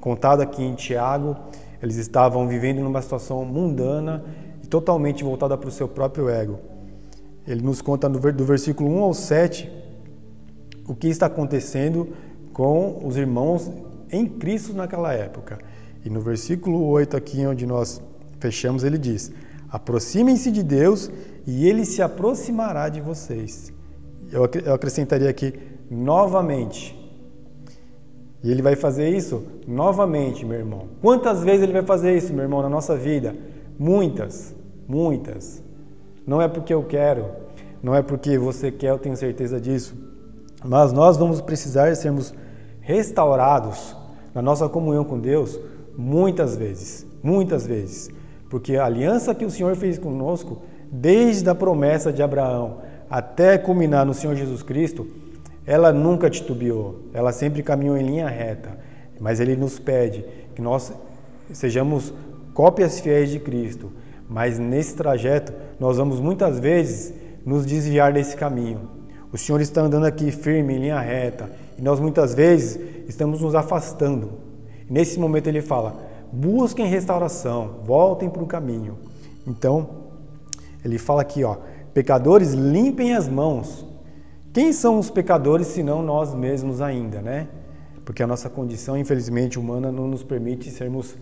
contado 0.00 0.42
aqui 0.42 0.62
em 0.62 0.74
Tiago, 0.74 1.34
eles 1.82 1.96
estavam 1.96 2.46
vivendo 2.46 2.80
numa 2.80 3.00
situação 3.00 3.42
mundana 3.44 4.22
totalmente 4.72 5.22
voltada 5.22 5.54
para 5.58 5.68
o 5.68 5.70
seu 5.78 5.86
próprio 5.86 6.30
ego. 6.30 6.58
Ele 7.46 7.60
nos 7.60 7.82
conta 7.82 8.08
do 8.08 8.44
versículo 8.46 8.88
1 8.88 9.02
ao 9.02 9.12
7 9.12 9.70
o 10.88 10.94
que 10.94 11.08
está 11.08 11.26
acontecendo 11.26 12.08
com 12.54 13.06
os 13.06 13.18
irmãos 13.18 13.70
em 14.10 14.24
Cristo 14.26 14.72
naquela 14.72 15.12
época. 15.12 15.58
E 16.02 16.08
no 16.08 16.22
versículo 16.22 16.86
8 16.86 17.18
aqui 17.18 17.44
onde 17.46 17.66
nós 17.66 18.00
fechamos, 18.40 18.82
ele 18.82 18.96
diz: 18.96 19.30
Aproximem-se 19.70 20.50
de 20.50 20.62
Deus 20.62 21.10
e 21.46 21.68
ele 21.68 21.84
se 21.84 22.00
aproximará 22.00 22.88
de 22.88 23.02
vocês. 23.02 23.70
Eu 24.32 24.42
acrescentaria 24.72 25.28
aqui 25.28 25.52
novamente. 25.90 26.98
E 28.42 28.50
ele 28.50 28.62
vai 28.62 28.74
fazer 28.74 29.10
isso 29.10 29.44
novamente, 29.68 30.46
meu 30.46 30.58
irmão. 30.58 30.88
Quantas 31.02 31.44
vezes 31.44 31.62
ele 31.62 31.74
vai 31.74 31.84
fazer 31.84 32.16
isso, 32.16 32.32
meu 32.32 32.44
irmão, 32.44 32.62
na 32.62 32.70
nossa 32.70 32.96
vida? 32.96 33.36
Muitas, 33.78 34.54
muitas. 34.86 35.62
Não 36.26 36.40
é 36.40 36.48
porque 36.48 36.72
eu 36.72 36.82
quero, 36.82 37.26
não 37.82 37.94
é 37.94 38.02
porque 38.02 38.38
você 38.38 38.70
quer, 38.70 38.90
eu 38.90 38.98
tenho 38.98 39.16
certeza 39.16 39.60
disso. 39.60 39.94
Mas 40.64 40.92
nós 40.92 41.16
vamos 41.16 41.40
precisar 41.40 41.94
sermos 41.96 42.32
restaurados 42.80 43.96
na 44.34 44.40
nossa 44.40 44.68
comunhão 44.68 45.04
com 45.04 45.18
Deus 45.18 45.58
muitas 45.96 46.56
vezes, 46.56 47.06
muitas 47.22 47.66
vezes. 47.66 48.10
Porque 48.48 48.76
a 48.76 48.84
aliança 48.84 49.34
que 49.34 49.44
o 49.44 49.50
Senhor 49.50 49.74
fez 49.76 49.98
conosco, 49.98 50.62
desde 50.90 51.48
a 51.48 51.54
promessa 51.54 52.12
de 52.12 52.22
Abraão 52.22 52.78
até 53.08 53.58
culminar 53.58 54.06
no 54.06 54.14
Senhor 54.14 54.34
Jesus 54.34 54.62
Cristo, 54.62 55.06
ela 55.66 55.92
nunca 55.92 56.28
titubeou, 56.28 57.00
ela 57.12 57.32
sempre 57.32 57.62
caminhou 57.62 57.96
em 57.96 58.06
linha 58.06 58.28
reta. 58.28 58.78
Mas 59.20 59.38
Ele 59.38 59.56
nos 59.56 59.78
pede 59.78 60.24
que 60.54 60.62
nós 60.62 60.92
sejamos 61.52 62.12
cópias 62.54 63.00
fiéis 63.00 63.30
de 63.30 63.38
Cristo, 63.38 63.90
mas 64.32 64.58
nesse 64.58 64.94
trajeto 64.94 65.52
nós 65.78 65.98
vamos 65.98 66.18
muitas 66.18 66.58
vezes 66.58 67.12
nos 67.44 67.66
desviar 67.66 68.12
desse 68.14 68.34
caminho. 68.34 68.88
O 69.30 69.36
Senhor 69.36 69.60
está 69.60 69.82
andando 69.82 70.06
aqui 70.06 70.30
firme, 70.30 70.74
em 70.74 70.78
linha 70.78 70.98
reta, 71.00 71.50
e 71.78 71.82
nós 71.82 72.00
muitas 72.00 72.34
vezes 72.34 72.80
estamos 73.06 73.42
nos 73.42 73.54
afastando. 73.54 74.30
Nesse 74.88 75.20
momento 75.20 75.48
ele 75.48 75.60
fala: 75.60 75.96
busquem 76.32 76.86
restauração, 76.86 77.80
voltem 77.84 78.30
para 78.30 78.42
o 78.42 78.46
caminho. 78.46 78.98
Então, 79.46 79.88
ele 80.84 80.98
fala 80.98 81.20
aqui, 81.20 81.44
ó, 81.44 81.56
pecadores, 81.92 82.52
limpem 82.52 83.14
as 83.14 83.28
mãos. 83.28 83.86
Quem 84.52 84.72
são 84.72 84.98
os 84.98 85.10
pecadores 85.10 85.66
senão 85.66 86.02
nós 86.02 86.34
mesmos 86.34 86.80
ainda, 86.80 87.20
né? 87.20 87.48
Porque 88.04 88.22
a 88.22 88.26
nossa 88.26 88.48
condição, 88.48 88.96
infelizmente, 88.96 89.58
humana 89.58 89.92
não 89.92 90.08
nos 90.08 90.22
permite 90.22 90.70
sermos 90.70 91.14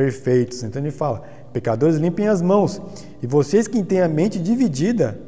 perfeitos. 0.00 0.62
Então 0.62 0.80
ele 0.80 0.90
fala: 0.90 1.22
Pecadores, 1.52 1.96
limpem 1.96 2.26
as 2.26 2.40
mãos, 2.40 2.80
e 3.22 3.26
vocês 3.26 3.68
que 3.68 3.82
têm 3.82 4.00
a 4.00 4.08
mente 4.08 4.38
dividida, 4.38 5.18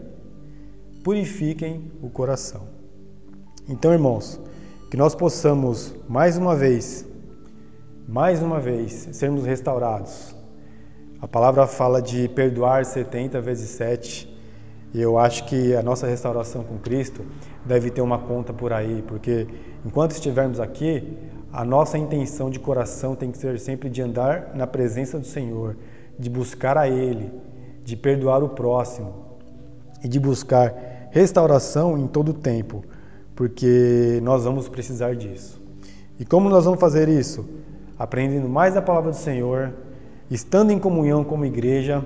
purifiquem 1.05 1.93
o 2.01 2.09
coração. 2.09 2.63
Então, 3.69 3.93
irmãos, 3.93 4.41
que 4.91 4.97
nós 4.97 5.15
possamos 5.15 5.95
mais 6.09 6.39
uma 6.39 6.57
vez, 6.57 7.07
mais 8.09 8.43
uma 8.43 8.59
vez, 8.59 9.09
sermos 9.13 9.45
restaurados. 9.45 10.35
A 11.21 11.29
palavra 11.29 11.67
fala 11.67 12.01
de 12.01 12.29
perdoar 12.29 12.85
70 12.85 13.41
vezes 13.41 13.69
7, 13.71 14.29
e 14.95 15.01
eu 15.01 15.19
acho 15.19 15.45
que 15.45 15.75
a 15.77 15.83
nossa 15.83 16.07
restauração 16.07 16.65
com 16.65 16.79
Cristo 16.79 17.25
deve 17.65 17.91
ter 17.91 18.01
uma 18.01 18.19
conta 18.19 18.53
por 18.53 18.73
aí, 18.73 19.03
porque 19.07 19.47
enquanto 19.85 20.13
estivermos 20.13 20.59
aqui, 20.61 21.17
a 21.53 21.65
nossa 21.65 21.99
intenção 21.99 22.49
de 22.49 22.59
coração 22.59 23.15
tem 23.15 23.31
que 23.31 23.37
ser 23.37 23.61
sempre 23.61 23.91
de 23.91 24.01
andar 24.01 24.53
na 24.55 24.67
presença 24.67 25.19
do 25.19 25.27
Senhor, 25.27 25.77
de 26.19 26.31
buscar 26.31 26.79
a 26.79 26.89
Ele, 26.89 27.31
de 27.85 27.95
perdoar 27.95 28.43
o 28.43 28.49
próximo 28.49 29.13
e 30.03 30.09
de 30.09 30.19
buscar 30.19 31.09
restauração 31.11 31.99
em 31.99 32.07
todo 32.07 32.31
o 32.31 32.35
tempo, 32.35 32.83
porque 33.37 34.19
nós 34.23 34.45
vamos 34.45 34.67
precisar 34.67 35.15
disso. 35.15 35.61
E 36.19 36.25
como 36.25 36.49
nós 36.49 36.65
vamos 36.65 36.81
fazer 36.81 37.07
isso? 37.07 37.45
Aprendendo 37.99 38.49
mais 38.49 38.75
a 38.75 38.81
palavra 38.81 39.11
do 39.11 39.17
Senhor, 39.17 39.75
estando 40.31 40.71
em 40.71 40.79
comunhão 40.79 41.23
como 41.23 41.45
igreja, 41.45 42.03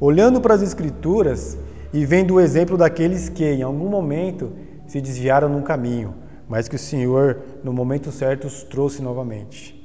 olhando 0.00 0.40
para 0.40 0.54
as 0.54 0.62
Escrituras 0.62 1.56
e 1.92 2.04
vendo 2.04 2.34
o 2.34 2.40
exemplo 2.40 2.76
daqueles 2.76 3.28
que, 3.28 3.44
em 3.44 3.62
algum 3.62 3.88
momento, 3.88 4.50
se 4.88 5.00
desviaram 5.00 5.48
num 5.48 5.62
caminho, 5.62 6.14
mas 6.48 6.68
que 6.68 6.76
o 6.76 6.78
Senhor, 6.78 7.38
no 7.62 7.72
momento 7.72 8.10
certo, 8.10 8.46
os 8.46 8.62
trouxe 8.62 9.02
novamente. 9.02 9.78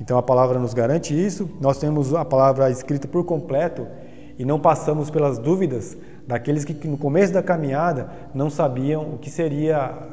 Então 0.00 0.16
a 0.18 0.22
palavra 0.22 0.58
nos 0.58 0.74
garante 0.74 1.14
isso. 1.14 1.48
Nós 1.60 1.78
temos 1.78 2.14
a 2.14 2.24
palavra 2.24 2.70
escrita 2.70 3.06
por 3.06 3.24
completo 3.24 3.86
e 4.38 4.44
não 4.44 4.58
passamos 4.58 5.10
pelas 5.10 5.38
dúvidas 5.38 5.96
daqueles 6.26 6.64
que 6.64 6.88
no 6.88 6.96
começo 6.96 7.32
da 7.32 7.42
caminhada 7.42 8.10
não 8.34 8.48
sabiam 8.48 9.14
o 9.14 9.18
que 9.18 9.30
seria 9.30 10.08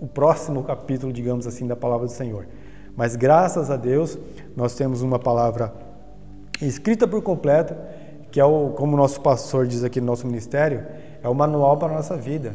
o 0.00 0.06
próximo 0.06 0.62
capítulo, 0.64 1.12
digamos 1.12 1.46
assim, 1.46 1.66
da 1.66 1.76
palavra 1.76 2.06
do 2.06 2.12
Senhor. 2.12 2.46
Mas 2.96 3.14
graças 3.14 3.70
a 3.70 3.76
Deus, 3.76 4.18
nós 4.56 4.74
temos 4.74 5.02
uma 5.02 5.18
palavra 5.18 5.72
escrita 6.60 7.06
por 7.06 7.22
completo, 7.22 7.74
que 8.32 8.40
é 8.40 8.44
o, 8.44 8.70
como 8.70 8.94
o 8.94 8.96
nosso 8.96 9.20
pastor 9.20 9.66
diz 9.66 9.84
aqui 9.84 10.00
no 10.00 10.06
nosso 10.06 10.26
ministério, 10.26 10.84
é 11.22 11.28
o 11.28 11.34
manual 11.34 11.76
para 11.76 11.92
a 11.92 11.96
nossa 11.96 12.16
vida. 12.16 12.54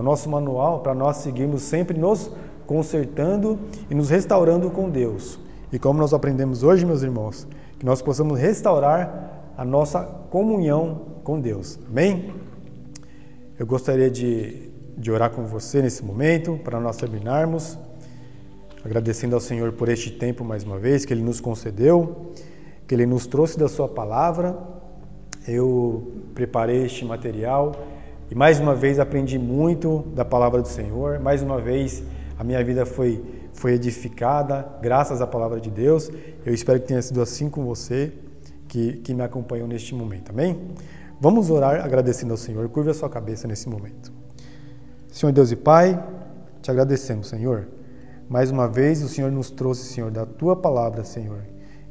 O 0.00 0.02
nosso 0.02 0.30
manual 0.30 0.80
para 0.80 0.94
nós 0.94 1.18
seguirmos 1.18 1.60
sempre 1.60 1.98
nos 1.98 2.30
consertando 2.66 3.58
e 3.90 3.94
nos 3.94 4.08
restaurando 4.08 4.70
com 4.70 4.88
Deus. 4.88 5.38
E 5.70 5.78
como 5.78 5.98
nós 5.98 6.14
aprendemos 6.14 6.62
hoje, 6.62 6.86
meus 6.86 7.02
irmãos, 7.02 7.46
que 7.78 7.84
nós 7.84 8.00
possamos 8.00 8.40
restaurar 8.40 9.52
a 9.58 9.62
nossa 9.62 10.02
comunhão 10.30 11.02
com 11.22 11.38
Deus. 11.38 11.78
Amém? 11.86 12.32
Eu 13.58 13.66
gostaria 13.66 14.10
de, 14.10 14.70
de 14.96 15.12
orar 15.12 15.32
com 15.32 15.44
você 15.44 15.82
nesse 15.82 16.02
momento, 16.02 16.58
para 16.64 16.80
nós 16.80 16.96
terminarmos, 16.96 17.78
agradecendo 18.82 19.34
ao 19.34 19.40
Senhor 19.40 19.72
por 19.72 19.90
este 19.90 20.10
tempo 20.10 20.42
mais 20.42 20.64
uma 20.64 20.78
vez 20.78 21.04
que 21.04 21.12
Ele 21.12 21.22
nos 21.22 21.42
concedeu, 21.42 22.32
que 22.88 22.94
Ele 22.94 23.04
nos 23.04 23.26
trouxe 23.26 23.58
da 23.58 23.68
Sua 23.68 23.86
palavra. 23.86 24.56
Eu 25.46 26.10
preparei 26.34 26.86
este 26.86 27.04
material 27.04 27.72
e 28.30 28.34
mais 28.34 28.60
uma 28.60 28.76
vez 28.76 29.00
aprendi 29.00 29.38
muito 29.38 30.04
da 30.14 30.24
palavra 30.24 30.62
do 30.62 30.68
Senhor, 30.68 31.18
mais 31.18 31.42
uma 31.42 31.60
vez 31.60 32.00
a 32.38 32.44
minha 32.44 32.62
vida 32.62 32.86
foi, 32.86 33.20
foi 33.52 33.72
edificada 33.72 34.66
graças 34.80 35.20
à 35.20 35.26
palavra 35.26 35.60
de 35.60 35.68
Deus. 35.68 36.08
Eu 36.46 36.54
espero 36.54 36.78
que 36.80 36.86
tenha 36.86 37.02
sido 37.02 37.20
assim 37.20 37.50
com 37.50 37.64
você 37.64 38.12
que, 38.68 38.94
que 38.98 39.12
me 39.12 39.22
acompanhou 39.22 39.66
neste 39.66 39.96
momento. 39.96 40.30
Amém? 40.30 40.58
Vamos 41.20 41.50
orar 41.50 41.84
agradecendo 41.84 42.32
ao 42.32 42.36
Senhor. 42.36 42.68
Curve 42.68 42.90
a 42.90 42.94
sua 42.94 43.10
cabeça 43.10 43.48
nesse 43.48 43.68
momento. 43.68 44.12
Senhor 45.08 45.32
Deus 45.32 45.50
e 45.50 45.56
Pai, 45.56 46.00
te 46.62 46.70
agradecemos, 46.70 47.28
Senhor. 47.28 47.66
Mais 48.28 48.48
uma 48.52 48.68
vez 48.68 49.02
o 49.02 49.08
Senhor 49.08 49.32
nos 49.32 49.50
trouxe, 49.50 49.92
Senhor, 49.92 50.12
da 50.12 50.24
tua 50.24 50.54
palavra, 50.54 51.02
Senhor. 51.02 51.42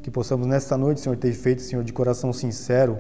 Que 0.02 0.10
possamos 0.10 0.48
nesta 0.48 0.78
noite, 0.78 1.02
Senhor, 1.02 1.18
ter 1.18 1.34
feito, 1.34 1.62
Senhor, 1.62 1.84
de 1.84 1.92
coração 1.92 2.32
sincero, 2.32 2.98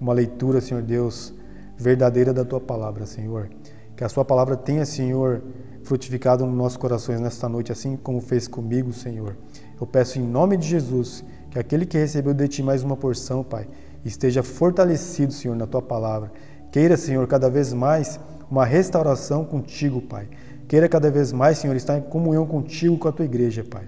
uma 0.00 0.12
leitura, 0.12 0.60
Senhor 0.60 0.84
Deus, 0.84 1.34
verdadeira 1.76 2.32
da 2.32 2.44
tua 2.44 2.60
palavra, 2.60 3.06
Senhor. 3.06 3.50
Que 3.96 4.04
a 4.04 4.08
sua 4.08 4.24
palavra 4.24 4.56
tenha, 4.56 4.84
Senhor, 4.84 5.42
frutificado 5.82 6.44
nos 6.44 6.56
nossos 6.56 6.76
corações 6.76 7.20
nesta 7.20 7.48
noite, 7.48 7.72
assim 7.72 7.96
como 7.96 8.20
fez 8.20 8.46
comigo, 8.46 8.92
Senhor. 8.92 9.36
Eu 9.80 9.86
peço 9.86 10.18
em 10.18 10.22
nome 10.22 10.56
de 10.56 10.66
Jesus 10.66 11.24
que 11.50 11.58
aquele 11.58 11.86
que 11.86 11.96
recebeu 11.96 12.34
de 12.34 12.48
ti 12.48 12.62
mais 12.62 12.82
uma 12.82 12.96
porção, 12.96 13.42
Pai, 13.42 13.66
esteja 14.04 14.42
fortalecido, 14.42 15.32
Senhor, 15.32 15.56
na 15.56 15.66
tua 15.66 15.80
palavra. 15.80 16.30
Queira, 16.70 16.96
Senhor, 16.96 17.26
cada 17.26 17.48
vez 17.48 17.72
mais 17.72 18.20
uma 18.50 18.64
restauração 18.64 19.44
contigo, 19.44 20.00
Pai. 20.00 20.28
Queira 20.68 20.88
cada 20.88 21.10
vez 21.10 21.32
mais, 21.32 21.58
Senhor, 21.58 21.76
estar 21.76 21.96
em 21.96 22.02
comunhão 22.02 22.46
contigo, 22.46 22.98
com 22.98 23.08
a 23.08 23.12
tua 23.12 23.24
igreja, 23.24 23.64
Pai. 23.64 23.84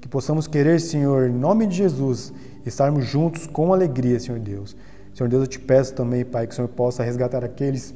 Que 0.00 0.08
possamos 0.08 0.46
querer, 0.46 0.80
Senhor, 0.80 1.28
em 1.28 1.32
nome 1.32 1.66
de 1.66 1.76
Jesus, 1.76 2.32
estarmos 2.64 3.04
juntos 3.04 3.46
com 3.46 3.72
alegria, 3.72 4.18
Senhor 4.18 4.40
Deus. 4.40 4.76
Senhor 5.14 5.28
Deus, 5.28 5.42
eu 5.42 5.46
te 5.46 5.60
peço 5.60 5.94
também, 5.94 6.24
Pai, 6.24 6.46
que 6.46 6.52
o 6.52 6.56
Senhor 6.56 6.68
possa 6.68 7.02
resgatar 7.02 7.44
aqueles 7.44 7.94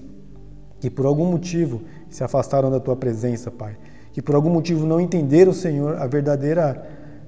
que 0.81 0.91
por 0.91 1.07
algum 1.07 1.25
motivo 1.25 1.83
se 2.11 2.23
afastaram 2.23 2.71
da 2.71 2.79
tua 2.79 2.97
presença, 2.97 3.51
Pai. 3.51 3.77
Que 4.13 4.21
por 4.21 4.35
algum 4.35 4.51
motivo 4.51 4.87
não 4.87 5.01
entenderam, 5.01 5.53
Senhor, 5.53 5.97
a 5.97 6.07
verdadeira 6.07 6.87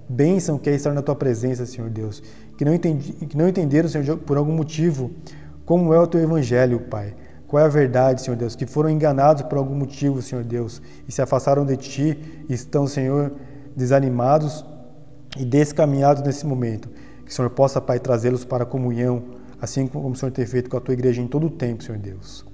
bênção 0.09 0.59
que 0.59 0.71
é 0.71 0.75
estar 0.75 0.93
na 0.93 1.03
tua 1.03 1.15
presença, 1.15 1.67
Senhor 1.67 1.91
Deus. 1.91 2.23
Que 2.57 2.65
não, 2.65 2.75
entendi, 2.75 3.13
que 3.13 3.37
não 3.37 3.49
entenderam, 3.49 3.89
Senhor, 3.89 4.19
por 4.19 4.37
algum 4.37 4.53
motivo, 4.53 5.11
como 5.65 5.93
é 5.93 5.99
o 5.99 6.07
teu 6.07 6.21
evangelho, 6.21 6.81
Pai. 6.81 7.15
Qual 7.47 7.63
é 7.63 7.67
a 7.67 7.69
verdade, 7.69 8.21
Senhor 8.21 8.37
Deus? 8.37 8.55
Que 8.55 8.67
foram 8.67 8.91
enganados 8.91 9.43
por 9.43 9.57
algum 9.57 9.75
motivo, 9.75 10.21
Senhor 10.21 10.45
Deus, 10.45 10.83
e 11.07 11.13
se 11.13 11.23
afastaram 11.23 11.65
de 11.65 11.77
ti 11.79 12.45
e 12.49 12.53
estão, 12.53 12.87
Senhor, 12.87 13.33
desanimados 13.75 14.65
e 15.39 15.45
descaminhados 15.45 16.23
nesse 16.23 16.47
momento. 16.47 16.91
Que 17.25 17.31
o 17.31 17.35
Senhor 17.35 17.51
possa, 17.51 17.81
Pai, 17.81 17.99
trazê-los 17.99 18.45
para 18.45 18.65
a 18.65 18.67
comunhão, 18.67 19.38
assim 19.61 19.87
como 19.87 20.09
o 20.11 20.17
Senhor 20.17 20.33
tem 20.33 20.47
feito 20.47 20.71
com 20.71 20.77
a 20.77 20.81
tua 20.81 20.95
igreja 20.95 21.21
em 21.21 21.27
todo 21.27 21.47
o 21.47 21.51
tempo, 21.51 21.83
Senhor 21.83 21.99
Deus. 21.99 22.45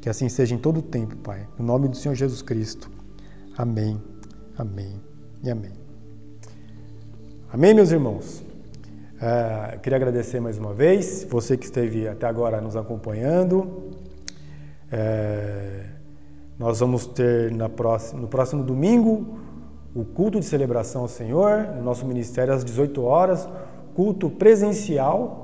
Que 0.00 0.08
assim 0.08 0.28
seja 0.28 0.54
em 0.54 0.58
todo 0.58 0.78
o 0.78 0.82
tempo, 0.82 1.16
Pai. 1.16 1.46
No 1.58 1.64
nome 1.64 1.88
do 1.88 1.96
Senhor 1.96 2.14
Jesus 2.14 2.42
Cristo. 2.42 2.90
Amém, 3.56 4.00
amém 4.56 5.00
e 5.42 5.50
amém. 5.50 5.72
Amém, 7.52 7.74
meus 7.74 7.90
irmãos? 7.90 8.42
É, 9.20 9.78
queria 9.78 9.96
agradecer 9.96 10.40
mais 10.40 10.58
uma 10.58 10.74
vez, 10.74 11.24
você 11.30 11.56
que 11.56 11.64
esteve 11.64 12.08
até 12.08 12.26
agora 12.26 12.60
nos 12.60 12.74
acompanhando. 12.74 13.90
É, 14.90 15.84
nós 16.58 16.80
vamos 16.80 17.06
ter 17.06 17.52
próxima, 17.68 18.20
no 18.20 18.28
próximo 18.28 18.62
domingo 18.62 19.38
o 19.94 20.04
culto 20.04 20.40
de 20.40 20.46
celebração 20.46 21.02
ao 21.02 21.08
Senhor, 21.08 21.68
no 21.76 21.82
nosso 21.82 22.06
ministério 22.06 22.52
às 22.52 22.64
18 22.64 23.02
horas, 23.02 23.48
culto 23.94 24.30
presencial 24.30 25.41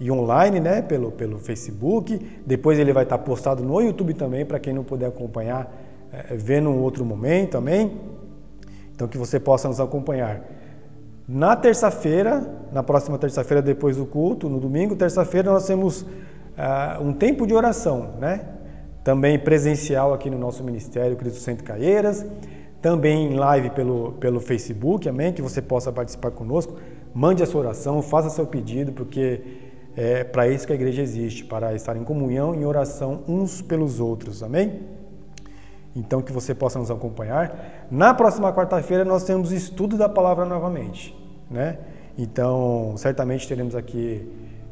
e 0.00 0.10
online, 0.10 0.58
né, 0.58 0.80
pelo, 0.80 1.12
pelo 1.12 1.38
Facebook. 1.38 2.18
Depois 2.46 2.78
ele 2.78 2.92
vai 2.92 3.04
estar 3.04 3.18
postado 3.18 3.62
no 3.62 3.80
YouTube 3.80 4.14
também, 4.14 4.46
para 4.46 4.58
quem 4.58 4.72
não 4.72 4.82
puder 4.82 5.06
acompanhar, 5.06 5.70
é, 6.10 6.34
ver 6.34 6.62
num 6.62 6.80
outro 6.80 7.04
momento, 7.04 7.58
amém? 7.58 8.00
Então 8.94 9.06
que 9.06 9.18
você 9.18 9.38
possa 9.38 9.68
nos 9.68 9.78
acompanhar. 9.78 10.42
Na 11.28 11.54
terça-feira, 11.54 12.42
na 12.72 12.82
próxima 12.82 13.18
terça-feira, 13.18 13.62
depois 13.62 13.96
do 13.96 14.06
culto, 14.06 14.48
no 14.48 14.58
domingo, 14.58 14.96
terça-feira, 14.96 15.52
nós 15.52 15.66
temos 15.66 16.02
uh, 16.02 17.00
um 17.00 17.12
tempo 17.12 17.46
de 17.46 17.54
oração, 17.54 18.14
né? 18.18 18.40
Também 19.04 19.38
presencial 19.38 20.12
aqui 20.12 20.28
no 20.28 20.38
nosso 20.38 20.64
Ministério 20.64 21.16
Cristo 21.16 21.38
Centro 21.38 21.64
Caieiras, 21.64 22.26
também 22.82 23.32
em 23.32 23.36
live 23.36 23.70
pelo, 23.70 24.12
pelo 24.12 24.40
Facebook, 24.40 25.08
amém? 25.08 25.32
Que 25.32 25.40
você 25.40 25.62
possa 25.62 25.92
participar 25.92 26.32
conosco. 26.32 26.74
Mande 27.14 27.42
a 27.42 27.46
sua 27.46 27.60
oração, 27.60 28.02
faça 28.02 28.28
seu 28.28 28.46
pedido, 28.46 28.90
porque 28.90 29.40
é 30.02 30.24
para 30.24 30.48
isso 30.48 30.66
que 30.66 30.72
a 30.72 30.74
igreja 30.74 31.02
existe, 31.02 31.44
para 31.44 31.74
estar 31.74 31.94
em 31.94 32.02
comunhão 32.02 32.54
e 32.54 32.64
oração 32.64 33.22
uns 33.28 33.60
pelos 33.60 34.00
outros, 34.00 34.42
amém? 34.42 34.80
Então 35.94 36.22
que 36.22 36.32
você 36.32 36.54
possa 36.54 36.78
nos 36.78 36.90
acompanhar. 36.90 37.86
Na 37.90 38.14
próxima 38.14 38.50
quarta-feira 38.50 39.04
nós 39.04 39.24
temos 39.24 39.52
estudo 39.52 39.98
da 39.98 40.08
palavra 40.08 40.46
novamente, 40.46 41.14
né? 41.50 41.76
Então, 42.16 42.94
certamente 42.96 43.46
teremos 43.46 43.76
aqui 43.76 44.26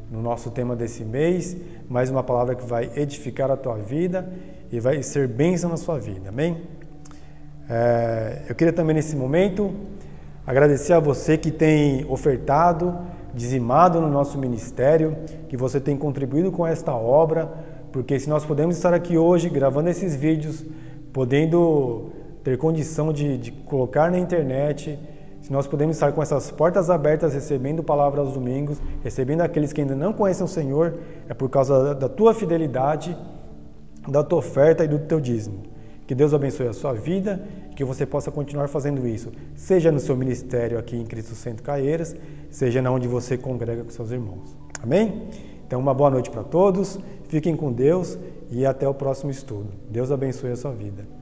no 0.09 0.19
nosso 0.19 0.49
tema 0.49 0.75
desse 0.75 1.05
mês 1.05 1.55
mais 1.87 2.09
uma 2.09 2.23
palavra 2.23 2.55
que 2.55 2.65
vai 2.65 2.89
edificar 2.95 3.51
a 3.51 3.55
tua 3.55 3.75
vida 3.77 4.27
e 4.71 4.79
vai 4.79 5.03
ser 5.03 5.27
bênção 5.27 5.69
na 5.69 5.77
sua 5.77 5.99
vida, 5.99 6.29
amém? 6.29 6.57
É, 7.69 8.45
eu 8.49 8.55
queria 8.55 8.73
também 8.73 8.95
nesse 8.95 9.15
momento 9.15 9.75
agradecer 10.47 10.93
a 10.93 10.99
você 10.99 11.37
que 11.37 11.51
tem 11.51 12.03
ofertado 12.09 12.97
dizimado 13.39 14.01
no 14.01 14.09
nosso 14.09 14.37
ministério, 14.37 15.15
que 15.47 15.55
você 15.55 15.79
tem 15.79 15.95
contribuído 15.95 16.51
com 16.51 16.67
esta 16.67 16.93
obra, 16.93 17.49
porque 17.91 18.19
se 18.19 18.29
nós 18.29 18.43
podemos 18.45 18.75
estar 18.75 18.93
aqui 18.93 19.17
hoje 19.17 19.49
gravando 19.49 19.89
esses 19.89 20.13
vídeos, 20.15 20.65
podendo 21.13 22.09
ter 22.43 22.57
condição 22.57 23.13
de, 23.13 23.37
de 23.37 23.51
colocar 23.51 24.11
na 24.11 24.19
internet, 24.19 24.99
se 25.41 25.53
nós 25.53 25.65
podemos 25.65 25.95
estar 25.95 26.11
com 26.11 26.21
essas 26.21 26.51
portas 26.51 26.89
abertas, 26.89 27.33
recebendo 27.33 27.81
palavra 27.81 28.19
aos 28.19 28.33
domingos, 28.33 28.77
recebendo 29.01 29.41
aqueles 29.41 29.71
que 29.71 29.79
ainda 29.81 29.95
não 29.95 30.11
conhecem 30.11 30.43
o 30.43 30.47
Senhor, 30.47 30.95
é 31.29 31.33
por 31.33 31.49
causa 31.49 31.81
da, 31.81 31.93
da 31.93 32.09
tua 32.09 32.33
fidelidade, 32.33 33.17
da 34.07 34.21
tua 34.21 34.39
oferta 34.39 34.83
e 34.83 34.87
do 34.87 34.99
teu 34.99 35.19
dízimo. 35.19 35.63
Que 36.05 36.13
Deus 36.13 36.33
abençoe 36.33 36.67
a 36.67 36.73
sua 36.73 36.93
vida 36.93 37.41
que 37.79 37.83
você 37.85 38.05
possa 38.05 38.29
continuar 38.29 38.67
fazendo 38.67 39.07
isso, 39.07 39.31
seja 39.55 39.89
no 39.89 40.01
seu 40.01 40.13
ministério 40.13 40.77
aqui 40.77 40.97
em 40.97 41.05
Cristo 41.05 41.33
Centro 41.33 41.63
Caieiras, 41.63 42.13
seja 42.49 42.81
na 42.81 42.91
onde 42.91 43.07
você 43.07 43.37
congrega 43.37 43.85
com 43.85 43.89
seus 43.89 44.11
irmãos. 44.11 44.53
Amém? 44.83 45.29
Então, 45.65 45.79
uma 45.79 45.93
boa 45.93 46.09
noite 46.09 46.29
para 46.29 46.43
todos, 46.43 46.99
fiquem 47.29 47.55
com 47.55 47.71
Deus 47.71 48.19
e 48.51 48.65
até 48.65 48.85
o 48.85 48.93
próximo 48.93 49.31
estudo. 49.31 49.69
Deus 49.89 50.11
abençoe 50.11 50.51
a 50.51 50.57
sua 50.57 50.71
vida. 50.71 51.18